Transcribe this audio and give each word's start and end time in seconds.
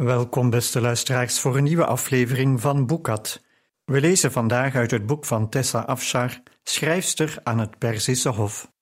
Welkom, 0.00 0.50
beste 0.50 0.80
luisteraars, 0.80 1.40
voor 1.40 1.56
een 1.56 1.62
nieuwe 1.62 1.84
aflevering 1.84 2.60
van 2.60 2.86
Boekat. 2.86 3.44
We 3.84 4.00
lezen 4.00 4.32
vandaag 4.32 4.74
uit 4.74 4.90
het 4.90 5.06
boek 5.06 5.24
van 5.24 5.48
Tessa 5.48 5.80
Afshar, 5.80 6.42
schrijfster 6.62 7.38
aan 7.42 7.58
het 7.58 7.78
Perzische 7.78 8.28
Hof. 8.28 8.72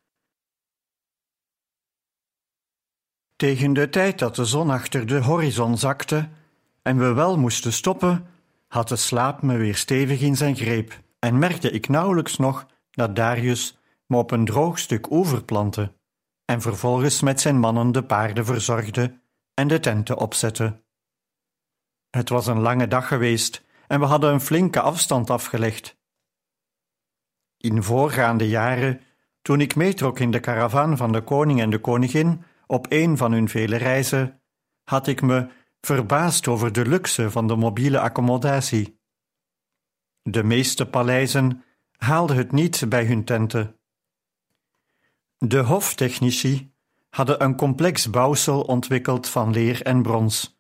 Tegen 3.37 3.73
de 3.73 3.89
tijd 3.89 4.19
dat 4.19 4.35
de 4.35 4.45
zon 4.45 4.71
achter 4.71 5.07
de 5.07 5.19
horizon 5.19 5.79
zakte 5.79 6.29
en 6.83 6.99
we 6.99 7.13
wel 7.13 7.39
moesten 7.39 7.73
stoppen, 7.73 8.27
had 8.69 8.89
de 8.89 8.97
slaap 8.97 9.43
me 9.43 9.57
weer 9.57 9.77
stevig 9.77 10.21
in 10.21 10.37
zijn 10.37 10.57
greep 10.57 11.01
en 11.19 11.39
merkte 11.39 11.71
ik 11.71 11.89
nauwelijks 11.89 12.37
nog 12.37 12.67
dat 12.91 13.17
Darius 13.17 13.79
me 14.07 14.17
op 14.17 14.31
een 14.31 14.45
droog 14.45 14.79
stuk 14.79 15.11
oever 15.11 15.45
plantte 15.45 15.93
en 16.45 16.61
vervolgens 16.61 17.21
met 17.21 17.41
zijn 17.41 17.59
mannen 17.59 17.93
de 17.93 18.05
paarden 18.05 18.45
verzorgde 18.45 19.21
en 19.55 19.69
de 19.69 19.81
tenten 19.81 20.19
opzette. 20.19 20.87
Het 22.11 22.29
was 22.29 22.47
een 22.47 22.61
lange 22.61 22.89
dag 22.89 23.09
geweest 23.09 23.65
en 23.87 24.01
we 24.01 24.07
hadden 24.07 24.33
een 24.33 24.41
flinke 24.41 24.81
afstand 24.81 25.31
afgelegd. 25.31 25.97
In 27.57 27.83
voorgaande 27.83 28.49
jaren, 28.49 29.01
toen 29.43 29.61
ik 29.61 29.77
meetrok 29.77 30.19
in 30.19 30.31
de 30.31 30.41
karavaan 30.41 30.97
van 30.97 31.13
de 31.13 31.23
koning 31.23 31.61
en 31.61 31.71
de 31.71 31.79
koningin 31.79 32.45
op 32.67 32.87
een 32.89 33.17
van 33.17 33.33
hun 33.33 33.49
vele 33.49 33.77
reizen, 33.77 34.41
had 34.85 35.07
ik 35.07 35.23
me 35.23 35.49
verbaasd 35.81 36.49
over 36.49 36.73
de 36.73 36.87
luxe 36.87 37.31
van 37.31 37.47
de 37.47 37.57
mobiele 37.57 38.01
accommodatie. 38.01 39.01
De 40.23 40.43
meeste 40.43 40.87
paleizen 40.87 41.65
haalden 41.97 42.37
het 42.37 42.53
niet 42.53 42.89
bij 42.89 43.05
hun 43.05 43.25
tenten. 43.25 43.77
De 45.39 45.59
hoftechnici 45.59 46.73
hadden 47.11 47.43
een 47.43 47.57
complex 47.57 48.11
bouwsel 48.11 48.63
ontwikkeld 48.63 49.29
van 49.29 49.51
leer 49.51 49.83
en 49.83 50.03
brons 50.03 50.58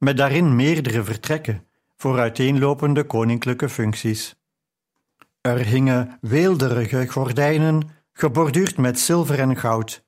met 0.00 0.16
daarin 0.16 0.56
meerdere 0.56 1.04
vertrekken 1.04 1.66
voor 1.96 2.18
uiteenlopende 2.18 3.04
koninklijke 3.04 3.68
functies. 3.68 4.36
Er 5.40 5.58
hingen 5.58 6.18
weelderige 6.20 7.08
gordijnen, 7.08 7.90
geborduurd 8.12 8.76
met 8.76 9.00
zilver 9.00 9.38
en 9.38 9.56
goud, 9.56 10.04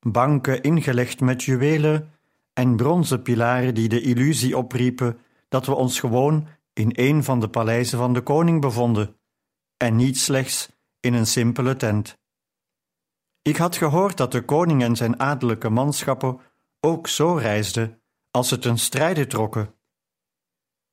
banken 0.00 0.62
ingelegd 0.62 1.20
met 1.20 1.42
juwelen 1.42 2.12
en 2.52 2.76
bronzen 2.76 3.22
pilaren 3.22 3.74
die 3.74 3.88
de 3.88 4.00
illusie 4.00 4.56
opriepen 4.56 5.18
dat 5.48 5.66
we 5.66 5.74
ons 5.74 6.00
gewoon 6.00 6.48
in 6.72 6.90
een 6.94 7.24
van 7.24 7.40
de 7.40 7.48
paleizen 7.48 7.98
van 7.98 8.12
de 8.12 8.20
koning 8.20 8.60
bevonden, 8.60 9.16
en 9.76 9.96
niet 9.96 10.18
slechts 10.18 10.70
in 11.00 11.14
een 11.14 11.26
simpele 11.26 11.76
tent. 11.76 12.18
Ik 13.42 13.56
had 13.56 13.76
gehoord 13.76 14.16
dat 14.16 14.32
de 14.32 14.42
koning 14.42 14.82
en 14.82 14.96
zijn 14.96 15.20
adellijke 15.20 15.68
manschappen 15.68 16.40
ook 16.80 17.08
zo 17.08 17.34
reisden 17.34 17.98
als 18.34 18.48
ze 18.48 18.58
ten 18.58 18.78
strijde 18.78 19.26
trokken. 19.26 19.74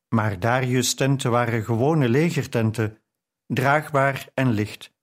Maar 0.07 0.39
Darius' 0.39 0.93
tenten 0.93 1.31
waren 1.31 1.63
gewone 1.63 2.09
legertenten, 2.09 3.03
draagbaar 3.45 4.29
en 4.33 4.49
licht, 4.49 4.93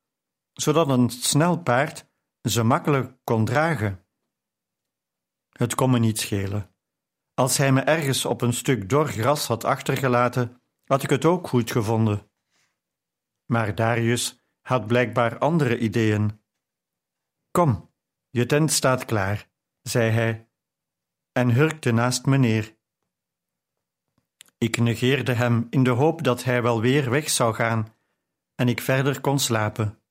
zodat 0.52 0.88
een 0.88 1.10
snel 1.10 1.62
paard 1.62 2.06
ze 2.42 2.62
makkelijk 2.62 3.16
kon 3.24 3.44
dragen. 3.44 4.06
Het 5.48 5.74
kon 5.74 5.90
me 5.90 5.98
niet 5.98 6.20
schelen. 6.20 6.74
Als 7.34 7.56
hij 7.56 7.72
me 7.72 7.80
ergens 7.80 8.24
op 8.24 8.40
een 8.40 8.52
stuk 8.54 8.88
dor 8.88 9.06
gras 9.06 9.46
had 9.46 9.64
achtergelaten, 9.64 10.62
had 10.84 11.02
ik 11.02 11.10
het 11.10 11.24
ook 11.24 11.48
goed 11.48 11.70
gevonden. 11.70 12.30
Maar 13.44 13.74
Darius 13.74 14.44
had 14.60 14.86
blijkbaar 14.86 15.38
andere 15.38 15.78
ideeën. 15.78 16.42
Kom, 17.50 17.94
je 18.30 18.46
tent 18.46 18.72
staat 18.72 19.04
klaar, 19.04 19.50
zei 19.82 20.10
hij 20.10 20.47
en 21.38 21.50
hurkte 21.50 21.92
naast 21.92 22.26
me 22.26 22.36
neer. 22.36 22.76
Ik 24.58 24.78
negeerde 24.78 25.32
hem 25.32 25.66
in 25.70 25.82
de 25.82 25.90
hoop 25.90 26.22
dat 26.22 26.44
hij 26.44 26.62
wel 26.62 26.80
weer 26.80 27.10
weg 27.10 27.30
zou 27.30 27.54
gaan 27.54 27.94
en 28.54 28.68
ik 28.68 28.80
verder 28.80 29.20
kon 29.20 29.38
slapen. 29.38 30.02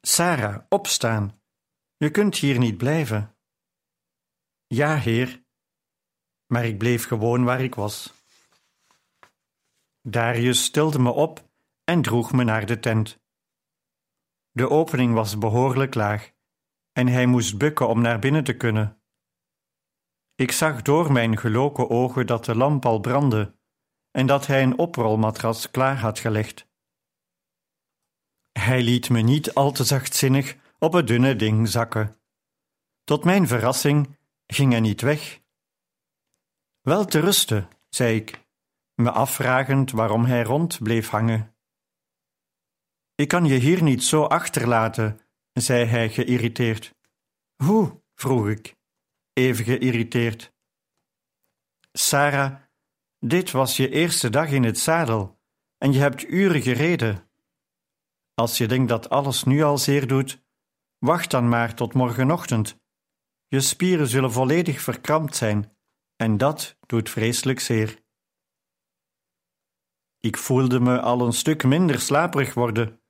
Sarah, 0.00 0.64
opstaan. 0.68 1.40
Je 1.96 2.10
kunt 2.10 2.36
hier 2.36 2.58
niet 2.58 2.76
blijven. 2.76 3.36
Ja, 4.66 4.96
heer, 4.96 5.42
maar 6.46 6.64
ik 6.64 6.78
bleef 6.78 7.06
gewoon 7.06 7.44
waar 7.44 7.60
ik 7.60 7.74
was. 7.74 8.14
Darius 10.02 10.64
stilde 10.64 10.98
me 10.98 11.10
op 11.10 11.48
en 11.84 12.02
droeg 12.02 12.32
me 12.32 12.44
naar 12.44 12.66
de 12.66 12.78
tent. 12.80 13.18
De 14.50 14.70
opening 14.70 15.14
was 15.14 15.38
behoorlijk 15.38 15.94
laag 15.94 16.32
en 16.92 17.06
hij 17.06 17.26
moest 17.26 17.58
bukken 17.58 17.88
om 17.88 18.00
naar 18.00 18.18
binnen 18.18 18.44
te 18.44 18.56
kunnen. 18.56 18.97
Ik 20.38 20.52
zag 20.52 20.82
door 20.82 21.12
mijn 21.12 21.38
geloken 21.38 21.90
ogen 21.90 22.26
dat 22.26 22.44
de 22.44 22.56
lamp 22.56 22.86
al 22.86 23.00
brandde 23.00 23.54
en 24.10 24.26
dat 24.26 24.46
hij 24.46 24.62
een 24.62 24.78
oprolmatras 24.78 25.70
klaar 25.70 25.96
had 25.96 26.18
gelegd. 26.18 26.66
Hij 28.52 28.82
liet 28.82 29.10
me 29.10 29.20
niet 29.20 29.54
al 29.54 29.72
te 29.72 29.84
zachtzinnig 29.84 30.56
op 30.78 30.92
het 30.92 31.06
dunne 31.06 31.36
ding 31.36 31.68
zakken. 31.68 32.20
Tot 33.04 33.24
mijn 33.24 33.46
verrassing 33.46 34.18
ging 34.46 34.70
hij 34.70 34.80
niet 34.80 35.00
weg. 35.00 35.40
Wel 36.80 37.04
te 37.04 37.20
rusten, 37.20 37.68
zei 37.88 38.16
ik, 38.16 38.46
me 38.94 39.10
afvragend 39.10 39.90
waarom 39.90 40.24
hij 40.24 40.42
rond 40.42 40.82
bleef 40.82 41.08
hangen. 41.08 41.56
Ik 43.14 43.28
kan 43.28 43.44
je 43.44 43.58
hier 43.58 43.82
niet 43.82 44.04
zo 44.04 44.24
achterlaten, 44.24 45.20
zei 45.52 45.84
hij 45.84 46.10
geïrriteerd. 46.10 46.94
Hoe? 47.56 48.02
vroeg 48.14 48.48
ik 48.48 48.77
even 49.38 49.64
geïrriteerd. 49.64 50.52
Sarah, 51.92 52.54
dit 53.18 53.50
was 53.50 53.76
je 53.76 53.90
eerste 53.90 54.30
dag 54.30 54.50
in 54.50 54.64
het 54.64 54.78
zadel 54.78 55.40
en 55.78 55.92
je 55.92 55.98
hebt 55.98 56.28
uren 56.28 56.62
gereden. 56.62 57.30
Als 58.34 58.58
je 58.58 58.66
denkt 58.66 58.88
dat 58.88 59.08
alles 59.08 59.44
nu 59.44 59.62
al 59.62 59.78
zeer 59.78 60.06
doet, 60.06 60.42
wacht 60.98 61.30
dan 61.30 61.48
maar 61.48 61.74
tot 61.74 61.94
morgenochtend. 61.94 62.78
Je 63.46 63.60
spieren 63.60 64.08
zullen 64.08 64.32
volledig 64.32 64.80
verkrampt 64.80 65.36
zijn 65.36 65.76
en 66.16 66.36
dat 66.36 66.76
doet 66.86 67.10
vreselijk 67.10 67.60
zeer. 67.60 68.02
Ik 70.20 70.36
voelde 70.36 70.80
me 70.80 71.00
al 71.00 71.20
een 71.20 71.32
stuk 71.32 71.64
minder 71.64 72.00
slaperig 72.00 72.54
worden. 72.54 73.00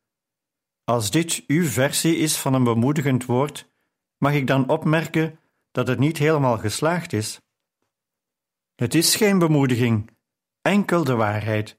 Als 0.84 1.10
dit 1.10 1.44
uw 1.46 1.64
versie 1.64 2.16
is 2.16 2.38
van 2.38 2.54
een 2.54 2.64
bemoedigend 2.64 3.24
woord, 3.24 3.70
mag 4.18 4.32
ik 4.32 4.46
dan 4.46 4.68
opmerken 4.68 5.38
dat 5.78 5.86
het 5.86 5.98
niet 5.98 6.18
helemaal 6.18 6.58
geslaagd 6.58 7.12
is. 7.12 7.40
Het 8.74 8.94
is 8.94 9.16
geen 9.16 9.38
bemoediging, 9.38 10.10
enkel 10.62 11.04
de 11.04 11.14
waarheid. 11.14 11.78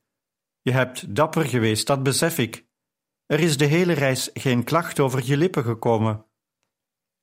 Je 0.61 0.71
hebt 0.71 1.15
dapper 1.15 1.45
geweest, 1.45 1.87
dat 1.87 2.03
besef 2.03 2.37
ik. 2.37 2.65
Er 3.25 3.39
is 3.39 3.57
de 3.57 3.65
hele 3.65 3.93
reis 3.93 4.29
geen 4.33 4.63
klacht 4.63 4.99
over 4.99 5.25
je 5.25 5.37
lippen 5.37 5.63
gekomen. 5.63 6.25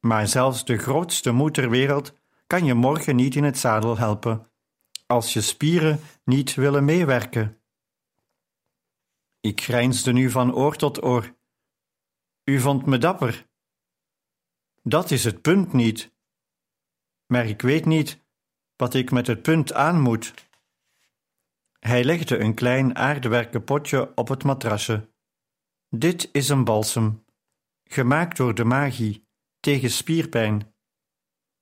Maar 0.00 0.28
zelfs 0.28 0.64
de 0.64 0.76
grootste 0.76 1.30
moed 1.30 1.54
ter 1.54 1.70
wereld 1.70 2.14
kan 2.46 2.64
je 2.64 2.74
morgen 2.74 3.16
niet 3.16 3.34
in 3.34 3.44
het 3.44 3.58
zadel 3.58 3.98
helpen, 3.98 4.50
als 5.06 5.32
je 5.32 5.40
spieren 5.40 6.00
niet 6.24 6.54
willen 6.54 6.84
meewerken. 6.84 7.60
Ik 9.40 9.60
grijnsde 9.60 10.12
nu 10.12 10.30
van 10.30 10.54
oor 10.54 10.76
tot 10.76 11.02
oor. 11.02 11.34
U 12.44 12.60
vond 12.60 12.86
me 12.86 12.98
dapper. 12.98 13.46
Dat 14.82 15.10
is 15.10 15.24
het 15.24 15.42
punt 15.42 15.72
niet 15.72 16.14
maar 17.26 17.46
ik 17.46 17.62
weet 17.62 17.84
niet 17.84 18.24
wat 18.76 18.94
ik 18.94 19.10
met 19.10 19.26
het 19.26 19.42
punt 19.42 19.72
aan 19.72 20.00
moet. 20.00 20.34
Hij 21.78 22.04
legde 22.04 22.38
een 22.38 22.54
klein 22.54 22.96
aardewerken 22.96 23.64
potje 23.64 24.12
op 24.14 24.28
het 24.28 24.44
matrasje. 24.44 25.08
Dit 25.88 26.28
is 26.32 26.48
een 26.48 26.64
balsem, 26.64 27.24
gemaakt 27.84 28.36
door 28.36 28.54
de 28.54 28.64
magie, 28.64 29.26
tegen 29.60 29.90
spierpijn. 29.90 30.74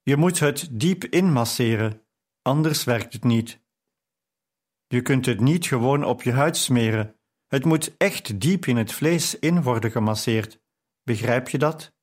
Je 0.03 0.17
moet 0.17 0.39
het 0.39 0.69
diep 0.71 1.05
inmasseren, 1.05 2.07
anders 2.43 2.85
werkt 2.85 3.13
het 3.13 3.25
niet. 3.25 3.63
Je 4.87 5.03
kunt 5.03 5.27
het 5.27 5.41
niet 5.41 5.67
gewoon 5.67 6.05
op 6.05 6.23
je 6.23 6.33
huid 6.33 6.57
smeren. 6.57 7.19
Het 7.47 7.65
moet 7.65 7.97
echt 7.97 8.41
diep 8.41 8.67
in 8.67 8.77
het 8.77 8.93
vlees 8.93 9.39
in 9.39 9.63
worden 9.63 9.91
gemasseerd. 9.91 10.63
Begrijp 11.03 11.49
je 11.49 11.59
dat? 11.59 11.95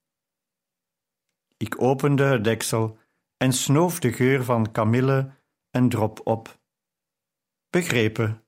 Ik 1.57 1.81
opende 1.81 2.23
het 2.23 2.43
deksel 2.43 2.97
en 3.41 3.53
snoof 3.53 3.99
de 3.99 4.13
geur 4.13 4.43
van 4.43 4.71
kamille 4.71 5.31
en 5.69 5.89
drop 5.89 6.21
op. 6.23 6.61
Begrepen. 7.69 8.45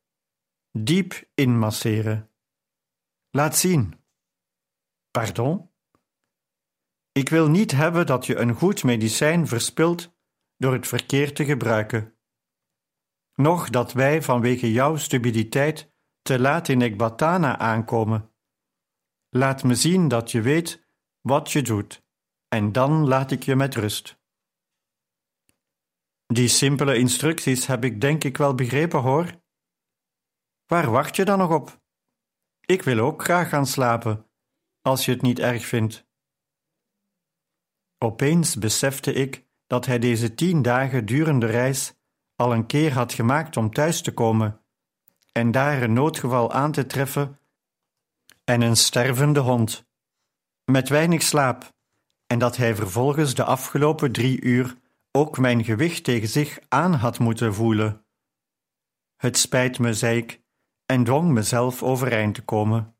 Diep 0.71 1.23
inmasseren. 1.33 2.29
Laat 3.29 3.57
zien. 3.57 3.93
Pardon? 5.11 5.71
Ik 7.11 7.29
wil 7.29 7.49
niet 7.49 7.71
hebben 7.71 8.05
dat 8.05 8.25
je 8.25 8.35
een 8.35 8.53
goed 8.53 8.83
medicijn 8.83 9.47
verspilt 9.47 10.15
door 10.57 10.73
het 10.73 10.87
verkeerd 10.87 11.35
te 11.35 11.45
gebruiken. 11.45 12.17
Noch 13.33 13.69
dat 13.69 13.93
wij 13.93 14.21
vanwege 14.21 14.71
jouw 14.71 14.95
stupiditeit 14.95 15.93
te 16.21 16.39
laat 16.39 16.67
in 16.67 16.81
Ekbatana 16.81 17.57
aankomen. 17.57 18.31
Laat 19.29 19.63
me 19.63 19.75
zien 19.75 20.07
dat 20.07 20.31
je 20.31 20.41
weet 20.41 20.87
wat 21.21 21.51
je 21.51 21.61
doet, 21.61 22.05
en 22.47 22.71
dan 22.71 23.07
laat 23.07 23.31
ik 23.31 23.43
je 23.43 23.55
met 23.55 23.75
rust. 23.75 24.21
Die 26.27 26.47
simpele 26.47 26.97
instructies 26.97 27.65
heb 27.65 27.83
ik 27.83 28.01
denk 28.01 28.23
ik 28.23 28.37
wel 28.37 28.55
begrepen 28.55 28.99
hoor. 28.99 29.41
Waar 30.65 30.91
wacht 30.91 31.15
je 31.15 31.25
dan 31.25 31.37
nog 31.37 31.51
op? 31.51 31.81
Ik 32.65 32.83
wil 32.83 32.99
ook 32.99 33.23
graag 33.23 33.49
gaan 33.49 33.65
slapen, 33.65 34.29
als 34.81 35.05
je 35.05 35.11
het 35.11 35.21
niet 35.21 35.39
erg 35.39 35.65
vindt. 35.65 36.05
Opeens 37.97 38.55
besefte 38.55 39.13
ik 39.13 39.45
dat 39.67 39.85
hij 39.85 39.99
deze 39.99 40.35
tien 40.35 40.61
dagen 40.61 41.05
durende 41.05 41.45
reis 41.45 41.93
al 42.35 42.53
een 42.53 42.65
keer 42.65 42.93
had 42.93 43.13
gemaakt 43.13 43.57
om 43.57 43.73
thuis 43.73 44.01
te 44.01 44.13
komen 44.13 44.61
en 45.31 45.51
daar 45.51 45.81
een 45.81 45.93
noodgeval 45.93 46.51
aan 46.51 46.71
te 46.71 46.85
treffen 46.85 47.39
en 48.43 48.61
een 48.61 48.77
stervende 48.77 49.39
hond, 49.39 49.85
met 50.65 50.89
weinig 50.89 51.21
slaap, 51.21 51.73
en 52.27 52.39
dat 52.39 52.57
hij 52.57 52.75
vervolgens 52.75 53.33
de 53.33 53.43
afgelopen 53.43 54.11
drie 54.11 54.41
uur 54.41 54.77
ook 55.17 55.37
mijn 55.37 55.63
gewicht 55.63 56.03
tegen 56.03 56.27
zich 56.27 56.59
aan 56.67 56.93
had 56.93 57.19
moeten 57.19 57.53
voelen. 57.53 58.05
Het 59.15 59.37
spijt 59.37 59.79
me, 59.79 59.93
zei 59.93 60.17
ik, 60.17 60.41
en 60.85 61.03
dwong 61.03 61.31
mezelf 61.31 61.83
overeind 61.83 62.35
te 62.35 62.43
komen. 62.43 62.97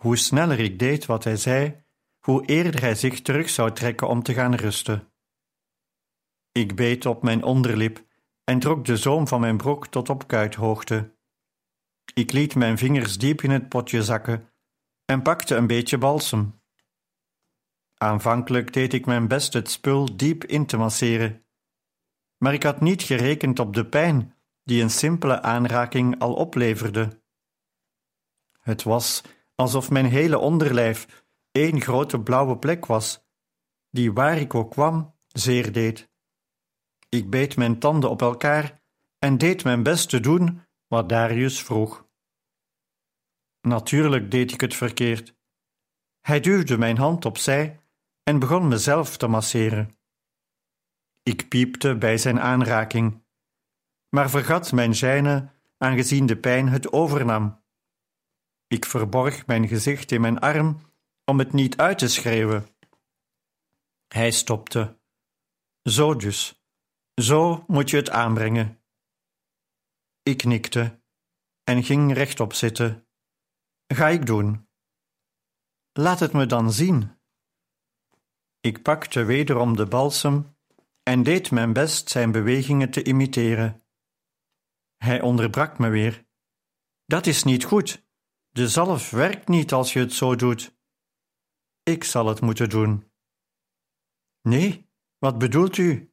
Hoe 0.00 0.16
sneller 0.16 0.60
ik 0.60 0.78
deed 0.78 1.06
wat 1.06 1.24
hij 1.24 1.36
zei, 1.36 1.84
hoe 2.18 2.46
eerder 2.46 2.80
hij 2.80 2.94
zich 2.94 3.22
terug 3.22 3.50
zou 3.50 3.72
trekken 3.72 4.08
om 4.08 4.22
te 4.22 4.34
gaan 4.34 4.54
rusten. 4.54 5.12
Ik 6.52 6.76
beet 6.76 7.06
op 7.06 7.22
mijn 7.22 7.42
onderlip 7.42 8.06
en 8.44 8.58
trok 8.58 8.84
de 8.84 8.96
zoom 8.96 9.28
van 9.28 9.40
mijn 9.40 9.56
broek 9.56 9.86
tot 9.86 10.08
op 10.08 10.26
kuithoogte. 10.26 11.16
Ik 12.14 12.32
liet 12.32 12.54
mijn 12.54 12.78
vingers 12.78 13.18
diep 13.18 13.42
in 13.42 13.50
het 13.50 13.68
potje 13.68 14.02
zakken 14.02 14.52
en 15.04 15.22
pakte 15.22 15.54
een 15.54 15.66
beetje 15.66 15.98
balsem. 15.98 16.61
Aanvankelijk 18.02 18.72
deed 18.72 18.92
ik 18.92 19.06
mijn 19.06 19.28
best 19.28 19.52
het 19.52 19.70
spul 19.70 20.16
diep 20.16 20.44
in 20.44 20.66
te 20.66 20.76
masseren, 20.76 21.44
maar 22.38 22.54
ik 22.54 22.62
had 22.62 22.80
niet 22.80 23.02
gerekend 23.02 23.58
op 23.58 23.74
de 23.74 23.86
pijn 23.86 24.34
die 24.64 24.82
een 24.82 24.90
simpele 24.90 25.42
aanraking 25.42 26.20
al 26.20 26.34
opleverde. 26.34 27.22
Het 28.60 28.82
was 28.82 29.22
alsof 29.54 29.90
mijn 29.90 30.06
hele 30.06 30.38
onderlijf 30.38 31.24
één 31.52 31.80
grote 31.80 32.20
blauwe 32.20 32.58
plek 32.58 32.86
was, 32.86 33.26
die 33.90 34.12
waar 34.12 34.38
ik 34.38 34.54
ook 34.54 34.70
kwam 34.70 35.14
zeer 35.26 35.72
deed. 35.72 36.10
Ik 37.08 37.30
beet 37.30 37.56
mijn 37.56 37.78
tanden 37.78 38.10
op 38.10 38.22
elkaar 38.22 38.82
en 39.18 39.38
deed 39.38 39.64
mijn 39.64 39.82
best 39.82 40.08
te 40.08 40.20
doen 40.20 40.62
wat 40.86 41.08
Darius 41.08 41.62
vroeg. 41.62 42.06
Natuurlijk 43.60 44.30
deed 44.30 44.52
ik 44.52 44.60
het 44.60 44.74
verkeerd. 44.74 45.34
Hij 46.20 46.40
duwde 46.40 46.78
mijn 46.78 46.98
hand 46.98 47.24
opzij 47.24 47.80
en 48.22 48.38
begon 48.38 48.68
mezelf 48.68 49.16
te 49.16 49.26
masseren. 49.26 49.96
Ik 51.22 51.48
piepte 51.48 51.96
bij 51.96 52.18
zijn 52.18 52.40
aanraking, 52.40 53.24
maar 54.08 54.30
vergat 54.30 54.72
mijn 54.72 54.94
zijne 54.94 55.50
aangezien 55.78 56.26
de 56.26 56.36
pijn 56.36 56.68
het 56.68 56.92
overnam. 56.92 57.62
Ik 58.66 58.84
verborg 58.84 59.46
mijn 59.46 59.68
gezicht 59.68 60.12
in 60.12 60.20
mijn 60.20 60.38
arm 60.38 60.80
om 61.24 61.38
het 61.38 61.52
niet 61.52 61.76
uit 61.76 61.98
te 61.98 62.08
schreeuwen. 62.08 62.66
Hij 64.08 64.30
stopte. 64.30 64.98
Zo 65.82 66.16
dus, 66.16 66.62
zo 67.14 67.64
moet 67.66 67.90
je 67.90 67.96
het 67.96 68.10
aanbrengen. 68.10 68.80
Ik 70.22 70.36
knikte 70.36 71.00
en 71.64 71.84
ging 71.84 72.12
rechtop 72.12 72.52
zitten. 72.52 73.06
Ga 73.86 74.08
ik 74.08 74.26
doen. 74.26 74.68
Laat 75.92 76.20
het 76.20 76.32
me 76.32 76.46
dan 76.46 76.72
zien. 76.72 77.21
Ik 78.62 78.82
pakte 78.82 79.24
wederom 79.24 79.76
de 79.76 79.86
balsem 79.86 80.56
en 81.02 81.22
deed 81.22 81.50
mijn 81.50 81.72
best 81.72 82.10
zijn 82.10 82.32
bewegingen 82.32 82.90
te 82.90 83.04
imiteren. 83.04 83.86
Hij 84.96 85.20
onderbrak 85.20 85.78
me 85.78 85.88
weer. 85.88 86.26
Dat 87.04 87.26
is 87.26 87.42
niet 87.42 87.64
goed. 87.64 88.06
De 88.48 88.68
zalf 88.68 89.10
werkt 89.10 89.48
niet 89.48 89.72
als 89.72 89.92
je 89.92 89.98
het 89.98 90.12
zo 90.12 90.36
doet. 90.36 90.76
Ik 91.82 92.04
zal 92.04 92.26
het 92.26 92.40
moeten 92.40 92.68
doen. 92.68 93.10
Nee, 94.42 94.90
wat 95.18 95.38
bedoelt 95.38 95.76
u? 95.76 96.12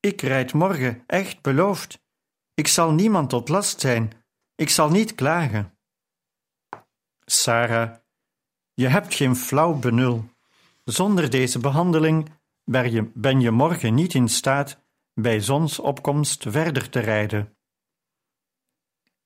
Ik 0.00 0.20
rijd 0.20 0.52
morgen, 0.52 1.04
echt 1.06 1.42
beloofd. 1.42 2.04
Ik 2.54 2.66
zal 2.66 2.92
niemand 2.92 3.30
tot 3.30 3.48
last 3.48 3.80
zijn. 3.80 4.12
Ik 4.54 4.68
zal 4.68 4.90
niet 4.90 5.14
klagen. 5.14 5.78
Sarah, 7.24 7.96
je 8.74 8.88
hebt 8.88 9.14
geen 9.14 9.36
flauw 9.36 9.74
benul. 9.74 10.35
Zonder 10.90 11.30
deze 11.30 11.58
behandeling 11.58 12.28
ben 12.64 12.90
je, 12.90 13.10
ben 13.14 13.40
je 13.40 13.50
morgen 13.50 13.94
niet 13.94 14.14
in 14.14 14.28
staat 14.28 14.80
bij 15.14 15.40
zonsopkomst 15.40 16.44
verder 16.48 16.88
te 16.88 17.00
rijden. 17.00 17.56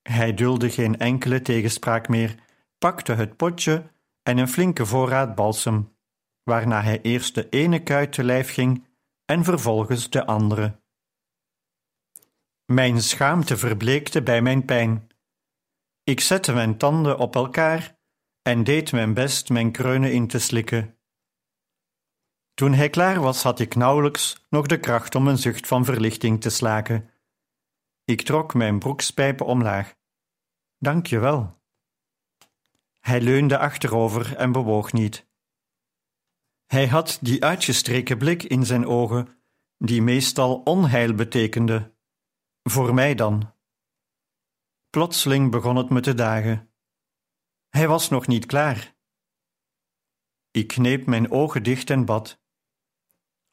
Hij 0.01 0.33
dulde 0.33 0.69
geen 0.69 0.97
enkele 0.97 1.41
tegenspraak 1.41 2.07
meer, 2.07 2.35
pakte 2.77 3.13
het 3.13 3.35
potje 3.35 3.91
en 4.23 4.37
een 4.37 4.47
flinke 4.47 4.85
voorraad 4.85 5.35
balsem, 5.35 5.95
waarna 6.43 6.81
hij 6.81 7.01
eerst 7.01 7.35
de 7.35 7.49
ene 7.49 7.83
kuit 7.83 8.11
te 8.11 8.23
lijf 8.23 8.53
ging 8.53 8.87
en 9.25 9.43
vervolgens 9.43 10.09
de 10.09 10.25
andere. 10.25 10.81
Mijn 12.65 13.01
schaamte 13.01 13.57
verbleekte 13.57 14.21
bij 14.21 14.41
mijn 14.41 14.65
pijn. 14.65 15.07
Ik 16.03 16.19
zette 16.19 16.53
mijn 16.53 16.77
tanden 16.77 17.17
op 17.17 17.35
elkaar 17.35 17.97
en 18.41 18.63
deed 18.63 18.91
mijn 18.91 19.13
best 19.13 19.49
mijn 19.49 19.71
kreunen 19.71 20.13
in 20.13 20.27
te 20.27 20.39
slikken. 20.39 20.95
Toen 22.61 22.73
hij 22.73 22.89
klaar 22.89 23.19
was, 23.19 23.43
had 23.43 23.59
ik 23.59 23.75
nauwelijks 23.75 24.45
nog 24.49 24.65
de 24.65 24.79
kracht 24.79 25.15
om 25.15 25.27
een 25.27 25.37
zucht 25.37 25.67
van 25.67 25.85
verlichting 25.85 26.41
te 26.41 26.49
slaken. 26.49 27.09
Ik 28.03 28.21
trok 28.21 28.53
mijn 28.53 28.79
broekspijpen 28.79 29.45
omlaag. 29.45 29.95
Dank 30.77 31.05
je 31.05 31.19
wel. 31.19 31.61
Hij 32.99 33.21
leunde 33.21 33.57
achterover 33.57 34.35
en 34.35 34.51
bewoog 34.51 34.93
niet. 34.93 35.29
Hij 36.65 36.87
had 36.87 37.17
die 37.21 37.43
uitgestreken 37.43 38.17
blik 38.17 38.43
in 38.43 38.65
zijn 38.65 38.85
ogen, 38.85 39.41
die 39.77 40.01
meestal 40.01 40.55
onheil 40.55 41.13
betekende. 41.13 41.95
Voor 42.63 42.93
mij 42.93 43.15
dan. 43.15 43.53
Plotseling 44.89 45.51
begon 45.51 45.75
het 45.75 45.89
me 45.89 45.99
te 45.99 46.13
dagen. 46.13 46.73
Hij 47.69 47.87
was 47.87 48.09
nog 48.09 48.27
niet 48.27 48.45
klaar. 48.45 48.95
Ik 50.51 50.67
kneep 50.67 51.05
mijn 51.05 51.31
ogen 51.31 51.63
dicht 51.63 51.89
en 51.89 52.05
bad. 52.05 52.40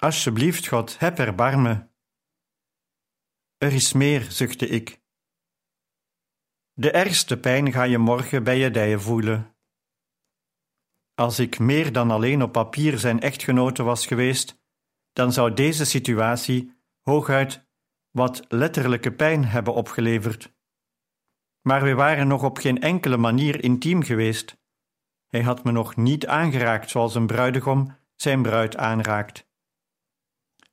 Alsjeblieft, 0.00 0.68
God, 0.68 0.98
heb 0.98 1.18
erbarme. 1.18 1.90
Er 3.56 3.72
is 3.72 3.92
meer, 3.92 4.22
zuchtte 4.22 4.68
ik. 4.68 5.00
De 6.72 6.90
ergste 6.90 7.40
pijn 7.40 7.72
ga 7.72 7.82
je 7.82 7.98
morgen 7.98 8.44
bij 8.44 8.58
je 8.58 8.70
dijen 8.70 9.00
voelen. 9.00 9.56
Als 11.14 11.38
ik 11.38 11.58
meer 11.58 11.92
dan 11.92 12.10
alleen 12.10 12.42
op 12.42 12.52
papier 12.52 12.98
zijn 12.98 13.20
echtgenote 13.20 13.82
was 13.82 14.06
geweest, 14.06 14.62
dan 15.12 15.32
zou 15.32 15.54
deze 15.54 15.84
situatie 15.84 16.72
hooguit 17.02 17.68
wat 18.10 18.44
letterlijke 18.48 19.12
pijn 19.12 19.44
hebben 19.44 19.74
opgeleverd. 19.74 20.54
Maar 21.60 21.82
we 21.82 21.94
waren 21.94 22.28
nog 22.28 22.42
op 22.42 22.58
geen 22.58 22.80
enkele 22.80 23.16
manier 23.16 23.62
intiem 23.64 24.02
geweest. 24.02 24.60
Hij 25.26 25.42
had 25.42 25.64
me 25.64 25.72
nog 25.72 25.96
niet 25.96 26.26
aangeraakt 26.26 26.90
zoals 26.90 27.14
een 27.14 27.26
bruidegom 27.26 27.96
zijn 28.14 28.42
bruid 28.42 28.76
aanraakt. 28.76 29.47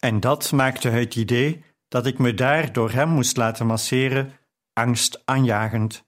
En 0.05 0.19
dat 0.19 0.51
maakte 0.51 0.89
het 0.89 1.15
idee 1.15 1.63
dat 1.87 2.05
ik 2.05 2.17
me 2.17 2.33
daar 2.33 2.73
door 2.73 2.91
hem 2.91 3.09
moest 3.09 3.37
laten 3.37 3.65
masseren 3.65 4.33
angstaanjagend. 4.73 6.05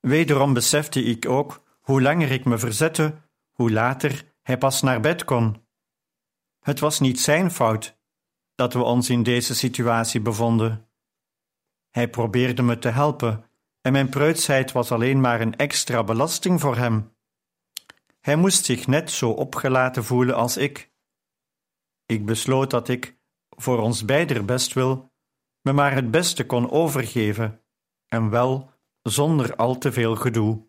Wederom 0.00 0.52
besefte 0.52 1.02
ik 1.02 1.28
ook 1.28 1.62
hoe 1.80 2.02
langer 2.02 2.30
ik 2.30 2.44
me 2.44 2.58
verzette, 2.58 3.14
hoe 3.52 3.72
later 3.72 4.34
hij 4.42 4.58
pas 4.58 4.82
naar 4.82 5.00
bed 5.00 5.24
kon. 5.24 5.66
Het 6.60 6.80
was 6.80 7.00
niet 7.00 7.20
zijn 7.20 7.50
fout 7.50 7.98
dat 8.54 8.72
we 8.72 8.82
ons 8.82 9.10
in 9.10 9.22
deze 9.22 9.54
situatie 9.54 10.20
bevonden. 10.20 10.88
Hij 11.90 12.08
probeerde 12.08 12.62
me 12.62 12.78
te 12.78 12.88
helpen 12.88 13.44
en 13.80 13.92
mijn 13.92 14.08
preutsheid 14.08 14.72
was 14.72 14.92
alleen 14.92 15.20
maar 15.20 15.40
een 15.40 15.56
extra 15.56 16.04
belasting 16.04 16.60
voor 16.60 16.76
hem. 16.76 17.14
Hij 18.20 18.36
moest 18.36 18.64
zich 18.64 18.86
net 18.86 19.10
zo 19.10 19.30
opgelaten 19.30 20.04
voelen 20.04 20.34
als 20.34 20.56
ik. 20.56 20.94
Ik 22.06 22.26
besloot 22.26 22.70
dat 22.70 22.88
ik, 22.88 23.18
voor 23.48 23.78
ons 23.78 24.04
beider 24.04 24.44
bestwil, 24.44 25.12
me 25.60 25.72
maar 25.72 25.92
het 25.94 26.10
beste 26.10 26.46
kon 26.46 26.70
overgeven, 26.70 27.64
en 28.06 28.30
wel 28.30 28.72
zonder 29.02 29.56
al 29.56 29.78
te 29.78 29.92
veel 29.92 30.16
gedoe. 30.16 30.66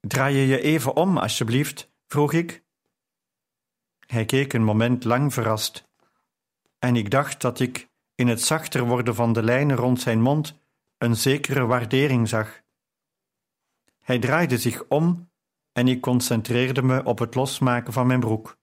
Draai 0.00 0.36
je 0.36 0.46
je 0.46 0.60
even 0.60 0.96
om, 0.96 1.18
alsjeblieft? 1.18 1.92
vroeg 2.06 2.32
ik. 2.32 2.64
Hij 4.06 4.24
keek 4.24 4.52
een 4.52 4.64
moment 4.64 5.04
lang 5.04 5.32
verrast, 5.32 5.88
en 6.78 6.96
ik 6.96 7.10
dacht 7.10 7.40
dat 7.40 7.60
ik 7.60 7.90
in 8.14 8.28
het 8.28 8.42
zachter 8.42 8.86
worden 8.86 9.14
van 9.14 9.32
de 9.32 9.42
lijnen 9.42 9.76
rond 9.76 10.00
zijn 10.00 10.20
mond 10.20 10.60
een 10.98 11.16
zekere 11.16 11.66
waardering 11.66 12.28
zag. 12.28 12.62
Hij 13.98 14.18
draaide 14.18 14.58
zich 14.58 14.84
om 14.88 15.30
en 15.72 15.88
ik 15.88 16.00
concentreerde 16.00 16.82
me 16.82 17.04
op 17.04 17.18
het 17.18 17.34
losmaken 17.34 17.92
van 17.92 18.06
mijn 18.06 18.20
broek. 18.20 18.57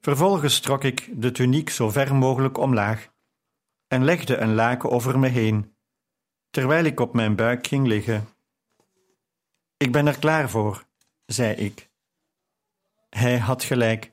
Vervolgens 0.00 0.60
trok 0.60 0.84
ik 0.84 1.10
de 1.22 1.32
tuniek 1.32 1.70
zo 1.70 1.90
ver 1.90 2.14
mogelijk 2.14 2.58
omlaag 2.58 3.12
en 3.86 4.04
legde 4.04 4.36
een 4.36 4.54
laken 4.54 4.90
over 4.90 5.18
me 5.18 5.28
heen, 5.28 5.74
terwijl 6.50 6.84
ik 6.84 7.00
op 7.00 7.14
mijn 7.14 7.36
buik 7.36 7.66
ging 7.66 7.86
liggen. 7.86 8.28
Ik 9.76 9.92
ben 9.92 10.06
er 10.06 10.18
klaar 10.18 10.50
voor, 10.50 10.84
zei 11.26 11.54
ik. 11.54 11.90
Hij 13.10 13.38
had 13.38 13.62
gelijk. 13.62 14.12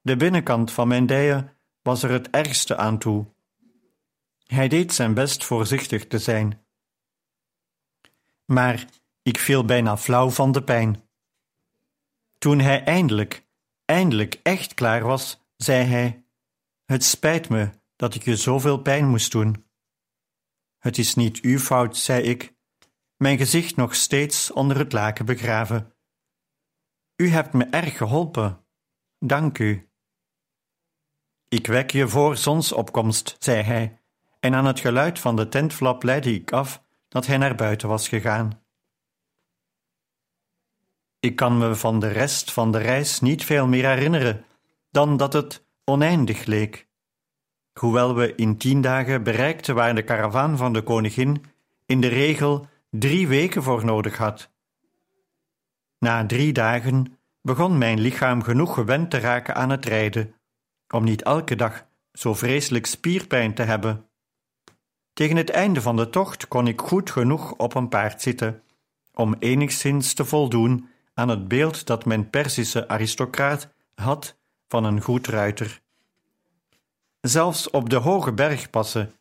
De 0.00 0.16
binnenkant 0.16 0.72
van 0.72 0.88
mijn 0.88 1.06
dijen 1.06 1.56
was 1.82 2.02
er 2.02 2.10
het 2.10 2.30
ergste 2.30 2.76
aan 2.76 2.98
toe. 2.98 3.26
Hij 4.46 4.68
deed 4.68 4.92
zijn 4.92 5.14
best 5.14 5.44
voorzichtig 5.44 6.06
te 6.06 6.18
zijn. 6.18 6.64
Maar 8.44 8.84
ik 9.22 9.38
viel 9.38 9.64
bijna 9.64 9.96
flauw 9.96 10.30
van 10.30 10.52
de 10.52 10.62
pijn. 10.62 11.08
Toen 12.38 12.58
hij 12.58 12.84
eindelijk, 12.84 13.44
eindelijk 13.90 14.40
echt 14.42 14.74
klaar 14.74 15.02
was, 15.02 15.40
zei 15.56 15.84
hij: 15.84 16.24
Het 16.84 17.04
spijt 17.04 17.48
me 17.48 17.70
dat 17.96 18.14
ik 18.14 18.24
je 18.24 18.36
zoveel 18.36 18.78
pijn 18.78 19.08
moest 19.08 19.32
doen. 19.32 19.64
Het 20.78 20.98
is 20.98 21.14
niet 21.14 21.40
uw 21.40 21.58
fout, 21.58 21.96
zei 21.96 22.22
ik, 22.22 22.54
mijn 23.16 23.38
gezicht 23.38 23.76
nog 23.76 23.94
steeds 23.94 24.52
onder 24.52 24.78
het 24.78 24.92
laken 24.92 25.24
begraven. 25.24 25.94
U 27.16 27.28
hebt 27.28 27.52
me 27.52 27.64
erg 27.64 27.96
geholpen. 27.96 28.64
Dank 29.18 29.58
u. 29.58 29.90
Ik 31.48 31.66
wek 31.66 31.90
je 31.90 32.08
voor 32.08 32.36
zonsopkomst, 32.36 33.36
zei 33.38 33.62
hij, 33.62 34.00
en 34.40 34.54
aan 34.54 34.66
het 34.66 34.80
geluid 34.80 35.18
van 35.18 35.36
de 35.36 35.48
tentflap 35.48 36.02
leidde 36.02 36.34
ik 36.34 36.52
af 36.52 36.82
dat 37.08 37.26
hij 37.26 37.36
naar 37.36 37.54
buiten 37.54 37.88
was 37.88 38.08
gegaan. 38.08 38.59
Ik 41.20 41.36
kan 41.36 41.58
me 41.58 41.74
van 41.74 42.00
de 42.00 42.08
rest 42.08 42.52
van 42.52 42.72
de 42.72 42.78
reis 42.78 43.20
niet 43.20 43.44
veel 43.44 43.66
meer 43.66 43.86
herinneren 43.86 44.44
dan 44.90 45.16
dat 45.16 45.32
het 45.32 45.64
oneindig 45.84 46.44
leek. 46.44 46.88
Hoewel 47.72 48.14
we 48.14 48.34
in 48.34 48.56
tien 48.56 48.80
dagen 48.80 49.22
bereikten 49.22 49.74
waar 49.74 49.94
de 49.94 50.02
karavaan 50.02 50.56
van 50.56 50.72
de 50.72 50.82
koningin 50.82 51.44
in 51.86 52.00
de 52.00 52.08
regel 52.08 52.66
drie 52.90 53.28
weken 53.28 53.62
voor 53.62 53.84
nodig 53.84 54.16
had. 54.16 54.50
Na 55.98 56.26
drie 56.26 56.52
dagen 56.52 57.18
begon 57.42 57.78
mijn 57.78 58.00
lichaam 58.00 58.42
genoeg 58.42 58.74
gewend 58.74 59.10
te 59.10 59.18
raken 59.18 59.54
aan 59.54 59.70
het 59.70 59.84
rijden, 59.84 60.34
om 60.88 61.04
niet 61.04 61.22
elke 61.22 61.56
dag 61.56 61.86
zo 62.12 62.34
vreselijk 62.34 62.86
spierpijn 62.86 63.54
te 63.54 63.62
hebben. 63.62 64.08
Tegen 65.12 65.36
het 65.36 65.50
einde 65.50 65.82
van 65.82 65.96
de 65.96 66.10
tocht 66.10 66.48
kon 66.48 66.66
ik 66.66 66.80
goed 66.80 67.10
genoeg 67.10 67.52
op 67.52 67.74
een 67.74 67.88
paard 67.88 68.22
zitten, 68.22 68.62
om 69.14 69.34
enigszins 69.38 70.14
te 70.14 70.24
voldoen 70.24 70.88
aan 71.20 71.28
het 71.28 71.48
beeld 71.48 71.86
dat 71.86 72.04
mijn 72.04 72.30
Perzische 72.30 72.88
aristocraat 72.88 73.68
had 73.94 74.36
van 74.68 74.84
een 74.84 75.00
goed 75.00 75.26
ruiter. 75.26 75.80
Zelfs 77.20 77.70
op 77.70 77.90
de 77.90 77.96
hoge 77.96 78.32
bergpassen, 78.32 79.12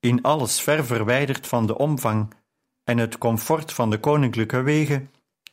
in 0.00 0.22
alles 0.22 0.60
ver 0.60 0.86
verwijderd 0.86 1.46
van 1.46 1.66
de 1.66 1.78
omvang 1.78 2.34
en 2.84 2.98
het 2.98 3.18
comfort 3.18 3.72
van 3.72 3.90
de 3.90 4.00
koninklijke 4.00 4.62
wegen, 4.62 5.10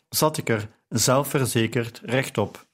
zat 0.09 0.37
ik 0.37 0.49
er 0.49 0.69
zelfverzekerd 0.89 2.01
rechtop. 2.03 2.65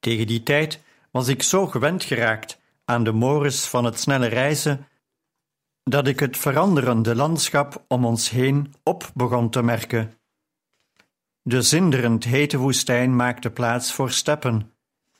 Tegen 0.00 0.26
die 0.26 0.42
tijd 0.42 0.80
was 1.10 1.28
ik 1.28 1.42
zo 1.42 1.66
gewend 1.66 2.04
geraakt 2.04 2.60
aan 2.84 3.04
de 3.04 3.12
mores 3.12 3.64
van 3.64 3.84
het 3.84 4.00
snelle 4.00 4.26
reizen 4.26 4.86
dat 5.82 6.06
ik 6.06 6.20
het 6.20 6.36
veranderende 6.36 7.14
landschap 7.14 7.84
om 7.88 8.04
ons 8.04 8.30
heen 8.30 8.74
op 8.82 9.10
begon 9.14 9.50
te 9.50 9.62
merken. 9.62 10.17
De 11.48 11.62
zinderend 11.62 12.24
hete 12.24 12.58
woestijn 12.58 13.16
maakte 13.16 13.50
plaats 13.50 13.92
voor 13.92 14.10
steppen, 14.10 14.72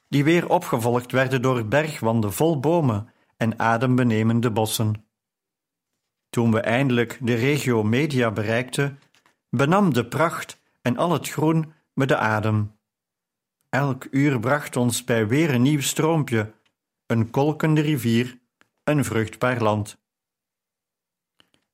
die 0.09 0.25
weer 0.25 0.49
opgevolgd 0.49 1.13
werden 1.13 1.43
door 1.43 1.67
bergwanden 1.67 2.33
vol 2.33 2.61
bomen 2.61 3.13
en 3.37 3.59
adembenemende 3.59 4.51
bossen. 4.51 5.07
Toen 6.31 6.53
we 6.53 6.61
eindelijk 6.61 7.19
de 7.21 7.35
regio 7.35 7.83
Media 7.83 8.31
bereikten, 8.31 8.99
benam 9.51 9.93
de 9.93 10.07
pracht 10.07 10.61
en 10.83 10.97
al 10.97 11.13
het 11.13 11.29
groen 11.29 11.73
me 11.93 12.07
de 12.07 12.17
adem. 12.17 12.77
Elk 13.69 14.07
uur 14.11 14.41
bracht 14.41 14.77
ons 14.77 15.05
bij 15.05 15.27
weer 15.27 15.55
een 15.55 15.63
nieuw 15.63 15.81
stroompje, 15.81 16.53
een 17.07 17.31
kolkende 17.31 17.81
rivier, 17.81 18.39
een 18.85 19.05
vruchtbaar 19.05 19.63
land. 19.63 19.99